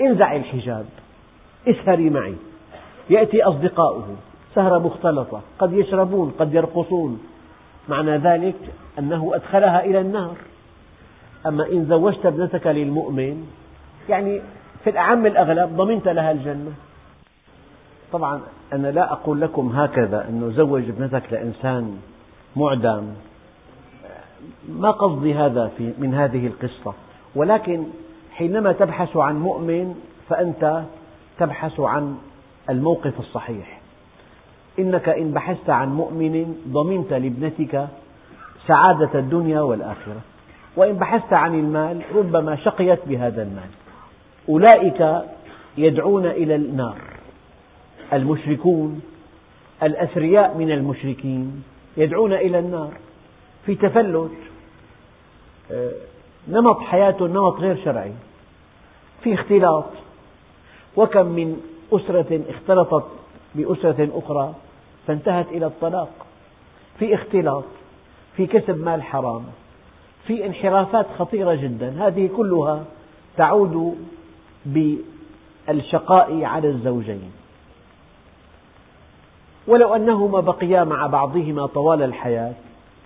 انزعي 0.00 0.36
الحجاب. 0.36 0.86
اسهري 1.68 2.10
معي. 2.10 2.34
يأتي 3.10 3.42
أصدقاؤه. 3.42 4.16
سهرة 4.54 4.78
مختلطة. 4.78 5.40
قد 5.58 5.72
يشربون 5.72 6.32
قد 6.38 6.54
يرقصون. 6.54 7.20
معنى 7.88 8.16
ذلك 8.16 8.56
أنه 8.98 9.30
أدخلها 9.34 9.84
إلى 9.84 10.00
النار. 10.00 10.36
أما 11.46 11.66
إن 11.72 11.84
زوجت 11.84 12.26
ابنتك 12.26 12.66
للمؤمن 12.66 13.46
يعني 14.08 14.40
في 14.84 14.90
الأعم 14.90 15.26
الأغلب 15.26 15.76
ضمنت 15.76 16.08
لها 16.08 16.30
الجنة. 16.32 16.72
طبعا 18.12 18.40
أنا 18.72 18.88
لا 18.88 19.12
أقول 19.12 19.40
لكم 19.40 19.68
هكذا 19.68 20.28
أنه 20.28 20.50
زوج 20.50 20.88
ابنتك 20.88 21.32
لإنسان 21.32 21.98
معدم. 22.56 23.04
ما 24.68 24.90
قصدي 24.90 25.34
هذا 25.34 25.70
في 25.78 25.92
من 25.98 26.14
هذه 26.14 26.46
القصة. 26.46 26.94
ولكن 27.34 27.84
حينما 28.32 28.72
تبحث 28.72 29.16
عن 29.16 29.40
مؤمن 29.40 29.94
فأنت 30.28 30.82
تبحث 31.38 31.80
عن 31.80 32.16
الموقف 32.68 33.20
الصحيح. 33.20 33.80
إنك 34.78 35.08
إن 35.08 35.32
بحثت 35.32 35.70
عن 35.70 35.88
مؤمن 35.88 36.56
ضمنت 36.68 37.12
لابنتك 37.12 37.88
سعادة 38.66 39.18
الدنيا 39.18 39.60
والآخرة. 39.60 40.20
وإن 40.76 40.92
بحثت 40.92 41.32
عن 41.32 41.54
المال 41.54 42.02
ربما 42.14 42.56
شقيت 42.56 42.98
بهذا 43.06 43.42
المال. 43.42 43.68
أولئك 44.48 45.24
يدعون 45.78 46.26
إلى 46.26 46.54
النار. 46.54 46.98
المشركون 48.12 49.00
الأثرياء 49.82 50.58
من 50.58 50.70
المشركين 50.70 51.62
يدعون 51.96 52.32
إلى 52.32 52.58
النار. 52.58 52.92
في 53.66 53.74
تفلت 53.74 54.30
آه، 55.70 55.92
نمط 56.48 56.80
حياته 56.80 57.26
نمط 57.26 57.60
غير 57.60 57.84
شرعي. 57.84 58.12
في 59.22 59.34
اختلاط. 59.34 59.90
وكم 60.96 61.26
من 61.26 61.60
أسرة 61.92 62.40
اختلطت 62.48 63.04
بأسرة 63.54 64.08
أخرى 64.14 64.54
فانتهت 65.06 65.48
إلى 65.48 65.66
الطلاق. 65.66 66.10
في 66.98 67.14
اختلاط 67.14 67.64
في 68.36 68.46
كسب 68.46 68.84
مال 68.84 69.02
حرام 69.02 69.44
في 70.26 70.46
انحرافات 70.46 71.06
خطيرة 71.18 71.54
جدا. 71.54 72.06
هذه 72.06 72.30
كلها 72.36 72.84
تعود 73.36 73.98
بالشقاء 74.66 76.44
على 76.44 76.68
الزوجين. 76.68 77.32
ولو 79.66 79.94
أنهما 79.94 80.40
بقيا 80.40 80.84
مع 80.84 81.06
بعضهما 81.06 81.66
طوال 81.66 82.02
الحياة 82.02 82.52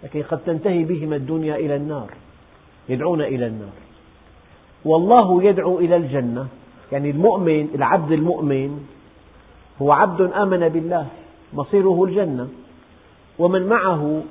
لكن 0.05 0.23
قد 0.23 0.39
تنتهي 0.39 0.85
بهما 0.85 1.17
الدنيا 1.17 1.57
إلى 1.57 1.77
النار 1.77 2.11
يدعون 2.89 3.21
إلى 3.21 3.47
النار. 3.47 3.73
والله 4.85 5.43
يدعو 5.43 5.79
إلى 5.79 5.97
الجنة 5.97 6.47
يعني 6.93 7.11
المؤمن 7.11 7.69
العبد 7.75 8.13
المؤمن 8.13 8.87
هو 9.83 9.93
عبد 9.93 10.21
آمن 10.21 10.69
بالله 10.69 11.07
مصيره 11.53 12.05
الجنة 12.05 12.49
ومن 13.39 13.67
معه 13.67 14.23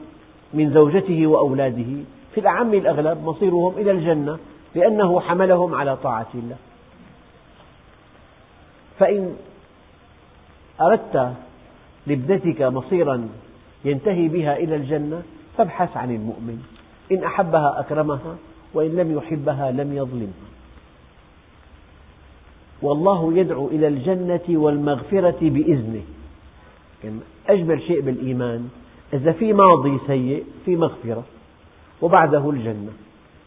من 0.53 0.74
زوجته 0.74 1.28
وأولاده 1.28 2.03
في 2.34 2.39
الأعم 2.39 2.74
الأغلب 2.74 3.24
مصيرهم 3.24 3.78
إلى 3.78 3.91
الجنة 3.91 4.38
لأنه 4.76 5.20
حملهم 5.20 5.76
على 5.76 5.97
طاعة 5.97 6.28
الله. 6.36 6.55
فإن 8.99 9.36
أردت 10.82 11.34
لابنتك 12.07 12.62
مصيرا 12.62 13.30
ينتهي 13.86 14.28
بها 14.28 14.57
إلى 14.57 14.76
الجنة 14.76 15.24
فابحث 15.57 15.97
عن 15.97 16.16
المؤمن. 16.16 16.64
إن 17.12 17.24
أحبها 17.24 17.80
أكرمها 17.80 18.36
وإن 18.74 18.95
لم 18.95 19.18
يحبها 19.18 19.72
لم 19.72 19.97
يظلمها. 19.97 20.51
والله 22.82 23.38
يدعو 23.38 23.68
إلى 23.68 23.88
الجنة 23.88 24.42
والمغفرة 24.50 25.38
بإذنه. 25.42 26.02
يعني 27.04 27.20
أجمل 27.50 27.82
شيء 27.82 28.02
بالإيمان 28.02 28.70
إذا 29.14 29.32
في 29.32 29.54
ماضي 29.54 29.98
سيء 30.08 30.44
في 30.66 30.76
مغفرة 30.76 31.24
وبعده 32.02 32.50
الجنة. 32.50 32.92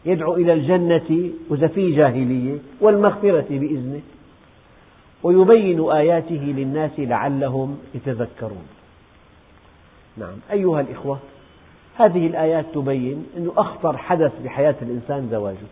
يدعو 0.05 0.33
إلى 0.35 0.53
الجنة 0.53 1.29
وإذا 1.49 1.67
في 1.67 1.91
جاهلية 1.91 2.57
والمغفرة 2.81 3.45
بإذنه. 3.49 4.01
ويبين 5.23 5.89
آياته 5.89 6.53
للناس 6.57 6.91
لعلهم 6.99 7.77
يتذكرون. 7.95 8.67
نعم 10.17 10.35
أيها 10.51 10.81
الإخوة 10.81 11.19
هذه 11.97 12.27
الآيات 12.27 12.65
تبين 12.73 13.25
أن 13.37 13.49
أخطر 13.57 13.97
حدث 13.97 14.31
بحياة 14.43 14.75
الإنسان 14.81 15.27
زواجه. 15.31 15.67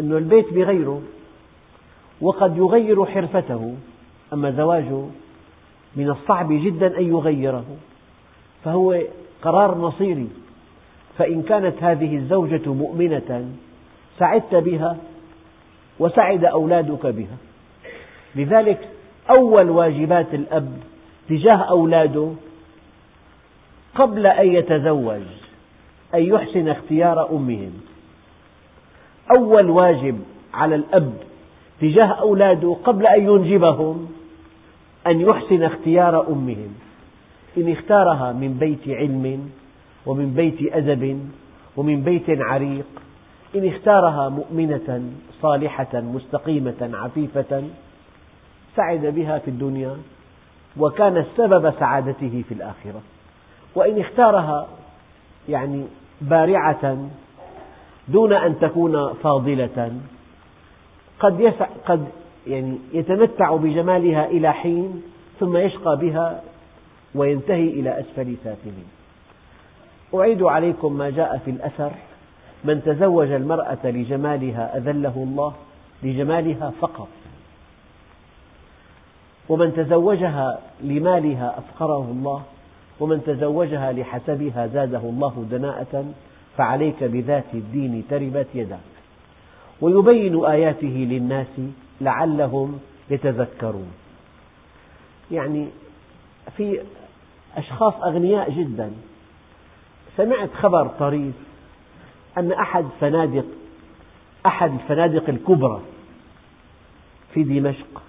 أن 0.00 0.12
البيت 0.12 0.52
بغيره 0.52 1.02
وقد 2.20 2.56
يغير 2.56 3.06
حرفته. 3.06 3.74
أما 4.32 4.50
زواجه 4.50 5.04
من 5.96 6.10
الصعب 6.10 6.52
جدا 6.52 6.98
أن 6.98 7.08
يغيره. 7.08 7.64
فهو 8.64 9.00
قرار 9.42 9.78
مصيري. 9.78 10.28
فإن 11.18 11.42
كانت 11.42 11.82
هذه 11.82 12.16
الزوجة 12.16 12.72
مؤمنة 12.72 13.50
سعدت 14.18 14.54
بها 14.54 14.96
وسعد 15.98 16.44
أولادك 16.44 17.06
بها. 17.06 17.36
لذلك 18.36 18.88
أول 19.30 19.70
واجبات 19.70 20.34
الأب 20.34 20.72
تجاه 21.28 21.56
أولاده 21.56 22.32
قبل 23.94 24.26
أن 24.26 24.46
يتزوج 24.46 25.22
أن 26.14 26.22
يحسن 26.22 26.68
اختيار 26.68 27.30
أمهم. 27.30 27.72
أول 29.36 29.70
واجب 29.70 30.20
على 30.54 30.74
الأب 30.74 31.27
تجاه 31.80 32.06
أولاده 32.06 32.76
قبل 32.84 33.06
أن 33.06 33.22
ينجبهم 33.22 34.08
أن 35.06 35.20
يحسن 35.20 35.62
اختيار 35.62 36.28
أمهم. 36.28 36.74
إن 37.58 37.72
اختارها 37.72 38.32
من 38.32 38.56
بيت 38.60 38.88
علم 38.88 39.50
ومن 40.06 40.34
بيت 40.34 40.72
أدب 40.72 41.30
ومن 41.76 42.02
بيت 42.02 42.24
عريق. 42.28 42.86
إن 43.56 43.68
اختارها 43.68 44.28
مؤمنة 44.28 45.02
صالحة 45.42 46.00
مستقيمة 46.00 46.90
عفيفة 46.92 47.62
سعد 48.76 49.06
بها 49.06 49.38
في 49.38 49.48
الدنيا 49.48 49.96
وكانت 50.76 51.26
سبب 51.36 51.72
سعادته 51.80 52.42
في 52.48 52.54
الآخرة. 52.54 53.00
وإن 53.74 54.00
اختارها 54.00 54.66
يعني 55.48 55.84
بارعة 56.20 57.08
دون 58.08 58.32
أن 58.32 58.58
تكون 58.58 59.12
فاضلة 59.12 59.92
قد, 61.20 61.40
يسع 61.40 61.66
قد 61.86 62.08
يعني 62.46 62.78
يتمتع 62.92 63.56
بجمالها 63.56 64.26
إلى 64.26 64.52
حين 64.52 65.02
ثم 65.40 65.56
يشقى 65.56 65.96
بها 65.96 66.42
وينتهي 67.14 67.68
إلى 67.68 68.00
أسفل 68.00 68.36
سافلين. 68.44 68.88
أعيد 70.14 70.42
عليكم 70.42 70.92
ما 70.92 71.10
جاء 71.10 71.40
في 71.44 71.50
الأثر. 71.50 71.92
من 72.64 72.82
تزوج 72.82 73.30
المرأة 73.30 73.78
لجمالها 73.84 74.76
أذله 74.76 75.14
الله 75.16 75.54
لجمالها 76.02 76.72
فقط. 76.80 77.08
ومن 79.48 79.74
تزوجها 79.74 80.58
لمالها 80.80 81.58
أفقره 81.58 82.08
الله 82.10 82.42
ومن 83.00 83.22
تزوجها 83.26 83.92
لحسبها 83.92 84.66
زاده 84.66 84.98
الله 84.98 85.46
دناءة 85.50 86.04
فعليك 86.56 87.04
بذات 87.04 87.44
الدين 87.54 88.04
تربت 88.10 88.46
يداك. 88.54 88.97
ويبين 89.80 90.44
آياته 90.44 91.06
للناس 91.10 91.60
لعلهم 92.00 92.80
يتذكرون. 93.10 93.92
يعني 95.30 95.68
في 96.56 96.82
أشخاص 97.56 97.94
أغنياء 97.94 98.50
جدا. 98.50 98.92
سمعت 100.16 100.50
خبر 100.54 100.86
طريف 100.86 101.34
أن 102.38 102.52
أحد 102.52 102.86
فنادق 103.00 103.44
أحد 104.46 104.72
الفنادق 104.72 105.28
الكبرى 105.28 105.80
في 107.34 107.42
دمشق 107.42 108.02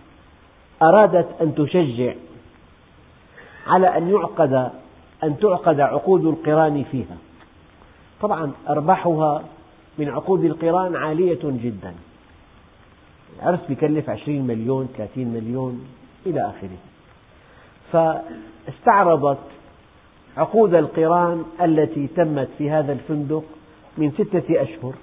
أرادت 0.84 1.42
أن 1.42 1.56
تشجع 1.56 2.14
على 3.68 3.98
أن 3.98 4.10
يعقد 4.10 4.72
أن 5.24 5.40
تعقد 5.40 5.80
عقود 5.80 6.26
القران 6.26 6.84
فيها. 6.92 7.18
طبعا 8.22 8.52
أرباحها 8.70 9.44
من 10.00 10.10
عقود 10.10 10.44
القرآن 10.46 10.96
عالية 10.96 11.40
جدا. 11.44 11.94
العرس 13.40 13.60
يكلف 13.70 14.10
عشرين 14.10 14.48
مليون 14.48 14.90
ثلاثين 14.98 15.34
مليون 15.34 15.86
إلى 16.26 16.42
آخره. 16.42 16.78
فاستعرضت 17.92 19.40
عقود 20.38 20.74
القرآن 20.74 21.46
التي 21.62 22.08
تمت 22.08 22.50
في 22.58 22.72
هذا 22.72 22.94
الفندق 22.94 23.44
من 23.98 24.12
ستة 24.12 24.62
أشهر 24.62 24.94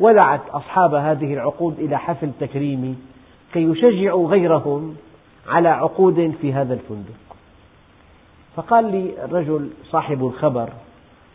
ودعت 0.00 0.48
أصحاب 0.48 0.94
هذه 0.94 1.34
العقود 1.34 1.78
إلى 1.78 1.98
حفل 1.98 2.30
تكريمي 2.40 2.94
كي 3.52 3.62
يشجعوا 3.62 4.28
غيرهم 4.28 4.96
على 5.48 5.68
عقود 5.68 6.34
في 6.40 6.52
هذا 6.52 6.74
الفندق. 6.74 7.36
فقال 8.56 8.92
لي 8.92 9.24
الرجل 9.24 9.70
صاحب 9.90 10.26
الخبر 10.26 10.68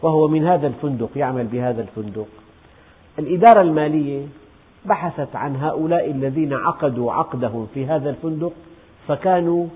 وهو 0.02 0.28
من 0.28 0.48
هذا 0.48 0.68
الفندق 0.68 1.10
يعمل 1.16 1.48
بهذا 1.48 1.82
الفندق. 1.82 2.28
الإدارة 3.20 3.62
المالية 3.62 4.28
بحثت 4.86 5.36
عن 5.36 5.56
هؤلاء 5.56 6.12
الذين 6.12 6.54
عقدوا 6.54 7.14
عقدهم 7.14 7.68
في 7.74 7.86
هذا 7.86 8.10
الفندق 8.10 8.54
فكانوا 9.08 9.68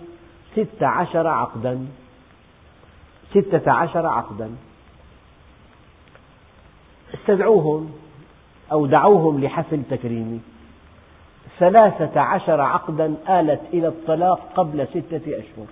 ست 0.56 0.84
عشر 0.84 1.28
عقدا. 1.28 1.86
ستة 3.32 3.72
عشر 3.72 4.06
عقدا. 4.06 4.50
استدعوهم 7.14 7.92
أو 8.72 8.86
دعوهم 8.86 9.44
لحفل 9.44 9.82
تكريمي. 9.90 10.40
ثلاثة 11.60 12.20
عشر 12.22 12.62
عقدا 12.62 13.16
آلت 13.30 13.62
إلى 13.74 13.88
الطلاق 13.88 14.40
قبل 14.56 14.88
ستة 14.88 15.22
أشهر. 15.28 15.68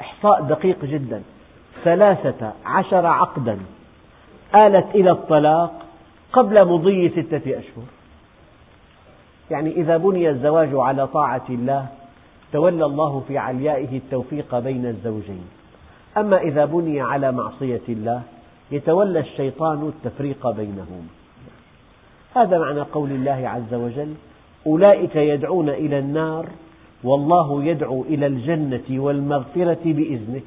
إحصاء 0.00 0.42
دقيق 0.42 0.84
جدا. 0.84 1.22
ثلاثة 1.84 2.52
عشر 2.66 3.06
عقدا. 3.06 3.58
آلت 4.54 4.86
إلى 4.94 5.10
الطلاق 5.10 5.72
قبل 6.32 6.64
مضي 6.68 7.08
ستة 7.08 7.58
أشهر. 7.58 7.84
يعني 9.50 9.70
إذا 9.70 9.96
بني 9.96 10.30
الزواج 10.30 10.68
على 10.72 11.06
طاعة 11.06 11.44
الله 11.48 11.86
تولى 12.52 12.84
الله 12.84 13.22
في 13.28 13.38
عليائه 13.38 13.96
التوفيق 13.96 14.58
بين 14.58 14.86
الزوجين. 14.86 15.44
أما 16.16 16.38
إذا 16.40 16.64
بني 16.64 17.00
على 17.00 17.32
معصية 17.32 17.80
الله 17.88 18.22
يتولى 18.70 19.20
الشيطان 19.20 19.88
التفريق 19.88 20.50
بينهم. 20.50 21.08
هذا 22.34 22.58
معنى 22.58 22.80
قول 22.80 23.10
الله 23.10 23.48
عز 23.48 23.74
وجل 23.74 24.14
أولئك 24.66 25.16
يدعون 25.16 25.68
إلى 25.68 25.98
النار 25.98 26.46
والله 27.04 27.64
يدعو 27.64 28.02
إلى 28.02 28.26
الجنة 28.26 29.02
والمغفرة 29.02 29.78
بإذنه. 29.84 30.40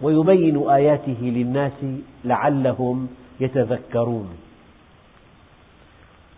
ويبين 0.00 0.68
آياته 0.70 1.18
للناس 1.20 1.84
لعلهم 2.24 3.08
يتذكرون. 3.40 4.28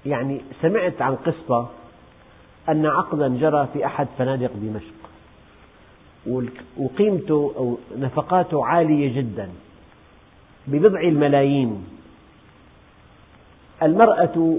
يعني 0.06 0.40
سمعت 0.62 1.02
عن 1.02 1.14
قصة 1.14 1.68
أن 2.68 2.86
عقدا 2.86 3.28
جرى 3.28 3.68
في 3.72 3.86
أحد 3.86 4.06
فنادق 4.18 4.50
دمشق. 4.54 4.94
وقيمته 6.76 7.52
أو 7.56 7.78
نفقاته 7.98 8.66
عالية 8.66 9.16
جدا 9.16 9.48
ببضع 10.66 11.00
الملايين. 11.00 11.84
المرأة 13.82 14.56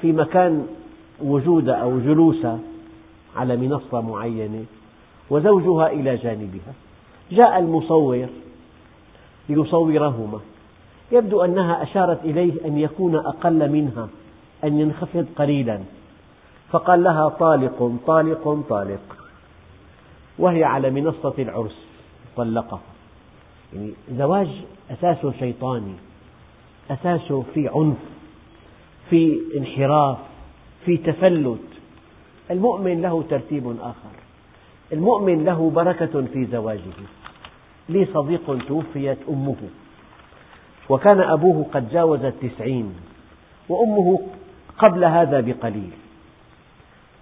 في 0.00 0.12
مكان 0.12 0.66
وجودها 1.22 1.74
أو 1.74 1.98
جلوسها 1.98 2.58
على 3.36 3.56
منصة 3.56 4.00
معينة 4.00 4.64
وزوجها 5.30 5.86
إلى 5.86 6.16
جانبها. 6.16 6.72
جاء 7.32 7.58
المصور 7.58 8.26
ليصورهما. 9.48 10.40
يبدو 11.12 11.44
أنها 11.44 11.82
أشارت 11.82 12.24
إليه 12.24 12.52
أن 12.64 12.78
يكون 12.78 13.16
أقل 13.16 13.70
منها 13.70 14.08
أن 14.64 14.80
ينخفض 14.80 15.26
قليلا. 15.36 15.80
فقال 16.70 17.02
لها 17.02 17.28
طالق 17.28 17.92
طالق 18.06 18.64
طالق. 18.68 19.16
وهي 20.38 20.64
على 20.64 20.90
منصة 20.90 21.34
العرس 21.38 21.76
طلقها. 22.36 22.80
يعني 23.72 23.92
زواج 24.10 24.48
أساسه 24.90 25.32
شيطاني 25.38 25.94
أساسه 26.90 27.44
في 27.54 27.68
عنف 27.68 27.96
في 29.10 29.40
انحراف 29.56 30.18
في 30.84 30.96
تفلت. 30.96 31.68
المؤمن 32.50 33.02
له 33.02 33.22
ترتيب 33.30 33.76
آخر. 33.80 34.14
المؤمن 34.92 35.44
له 35.44 35.70
بركة 35.70 36.26
في 36.32 36.46
زواجه. 36.46 36.98
لي 37.88 38.06
صديق 38.14 38.66
توفيت 38.68 39.18
أمه. 39.28 39.56
وكان 40.88 41.20
أبوه 41.20 41.66
قد 41.72 41.90
جاوز 41.90 42.24
التسعين 42.24 42.94
وأمه 43.68 44.20
قبل 44.78 45.04
هذا 45.04 45.40
بقليل. 45.40 45.90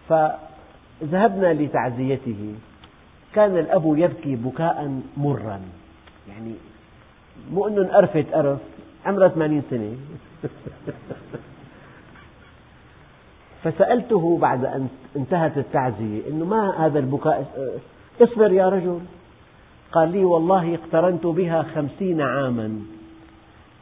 فذهبنا 0.08 1.52
لتعزيته. 1.52 2.54
كان 3.34 3.58
الأب 3.58 3.98
يبكي 3.98 4.36
بكاء 4.36 5.00
مرا. 5.16 5.60
يعني 6.28 6.54
مو 7.52 7.68
أنه 7.68 7.82
انقرفت 7.82 8.26
قرف 8.32 8.58
عمرها 9.06 9.28
80 9.28 9.62
سنة. 9.70 9.96
فسألته 13.64 14.38
بعد 14.38 14.64
أن 14.64 14.88
انتهت 15.16 15.58
التعزية 15.58 16.28
أنه 16.28 16.44
ما 16.44 16.86
هذا 16.86 16.98
البكاء؟ 16.98 17.46
اصبر 18.20 18.52
يا 18.52 18.68
رجل. 18.68 19.00
قال 19.92 20.12
لي 20.12 20.24
والله 20.24 20.74
اقترنت 20.74 21.26
بها 21.26 21.62
خمسين 21.62 22.20
عاما. 22.20 22.80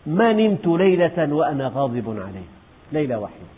ما 0.06 0.32
نمت 0.32 0.66
ليلة 0.66 1.34
وأنا 1.34 1.68
غاضب 1.74 2.10
عليها. 2.10 2.52
ليلة 2.92 3.18
واحدة. 3.18 3.48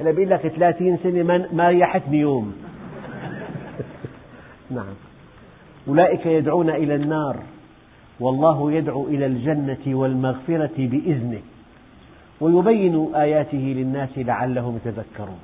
هلا 0.00 0.10
بيقول 0.10 0.30
لك 0.30 0.48
ثلاثين 0.48 0.98
سنة 1.02 1.48
ما 1.52 1.68
ريحتني 1.68 2.18
يوم. 2.18 2.54
نعم. 4.70 4.94
أولئك 5.88 6.26
يدعون 6.26 6.70
إلى 6.70 6.94
النار. 6.94 7.36
والله 8.20 8.72
يدعو 8.72 9.06
إلى 9.06 9.26
الجنة 9.26 9.96
والمغفرة 9.98 10.70
بإذنه. 10.78 11.40
ويبين 12.40 13.14
آياته 13.14 13.74
للناس 13.76 14.08
لعلهم 14.16 14.76
يتذكرون. 14.76 15.38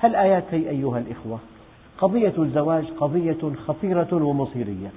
هالآيات 0.00 0.44
هي 0.50 0.70
أيها 0.70 0.98
الإخوة 0.98 1.38
قضية 1.98 2.34
الزواج 2.38 2.84
قضية 3.00 3.52
خطيرة 3.66 4.08
ومصيرية؟ 4.12 4.90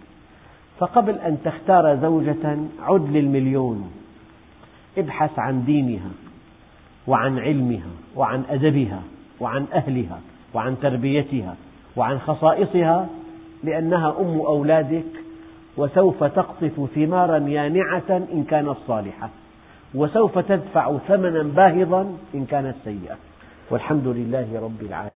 فقبل 0.79 1.15
أن 1.15 1.37
تختار 1.45 1.95
زوجة 1.95 2.57
عد 2.81 3.09
للمليون. 3.09 3.91
ابحث 4.97 5.39
عن 5.39 5.65
دينها 5.65 6.11
وعن 7.07 7.39
علمها 7.39 7.91
وعن 8.15 8.43
أدبها 8.49 9.01
وعن 9.39 9.65
أهلها 9.73 10.19
وعن 10.53 10.79
تربيتها 10.81 11.55
وعن 11.95 12.19
خصائصها 12.19 13.07
لأنها 13.63 14.15
أم 14.19 14.39
أولادك 14.39 15.03
وسوف 15.77 16.23
تقطف 16.23 16.89
ثمارا 16.95 17.37
يانعة 17.37 18.09
إن 18.33 18.43
كانت 18.49 18.75
صالحة. 18.87 19.29
وسوف 19.95 20.39
تدفع 20.39 20.97
ثمنا 20.97 21.43
باهظا 21.43 22.17
إن 22.35 22.45
كانت 22.45 22.75
سيئة. 22.83 23.15
والحمد 23.71 24.07
لله 24.07 24.61
رب 24.61 24.81
العالمين. 24.81 25.09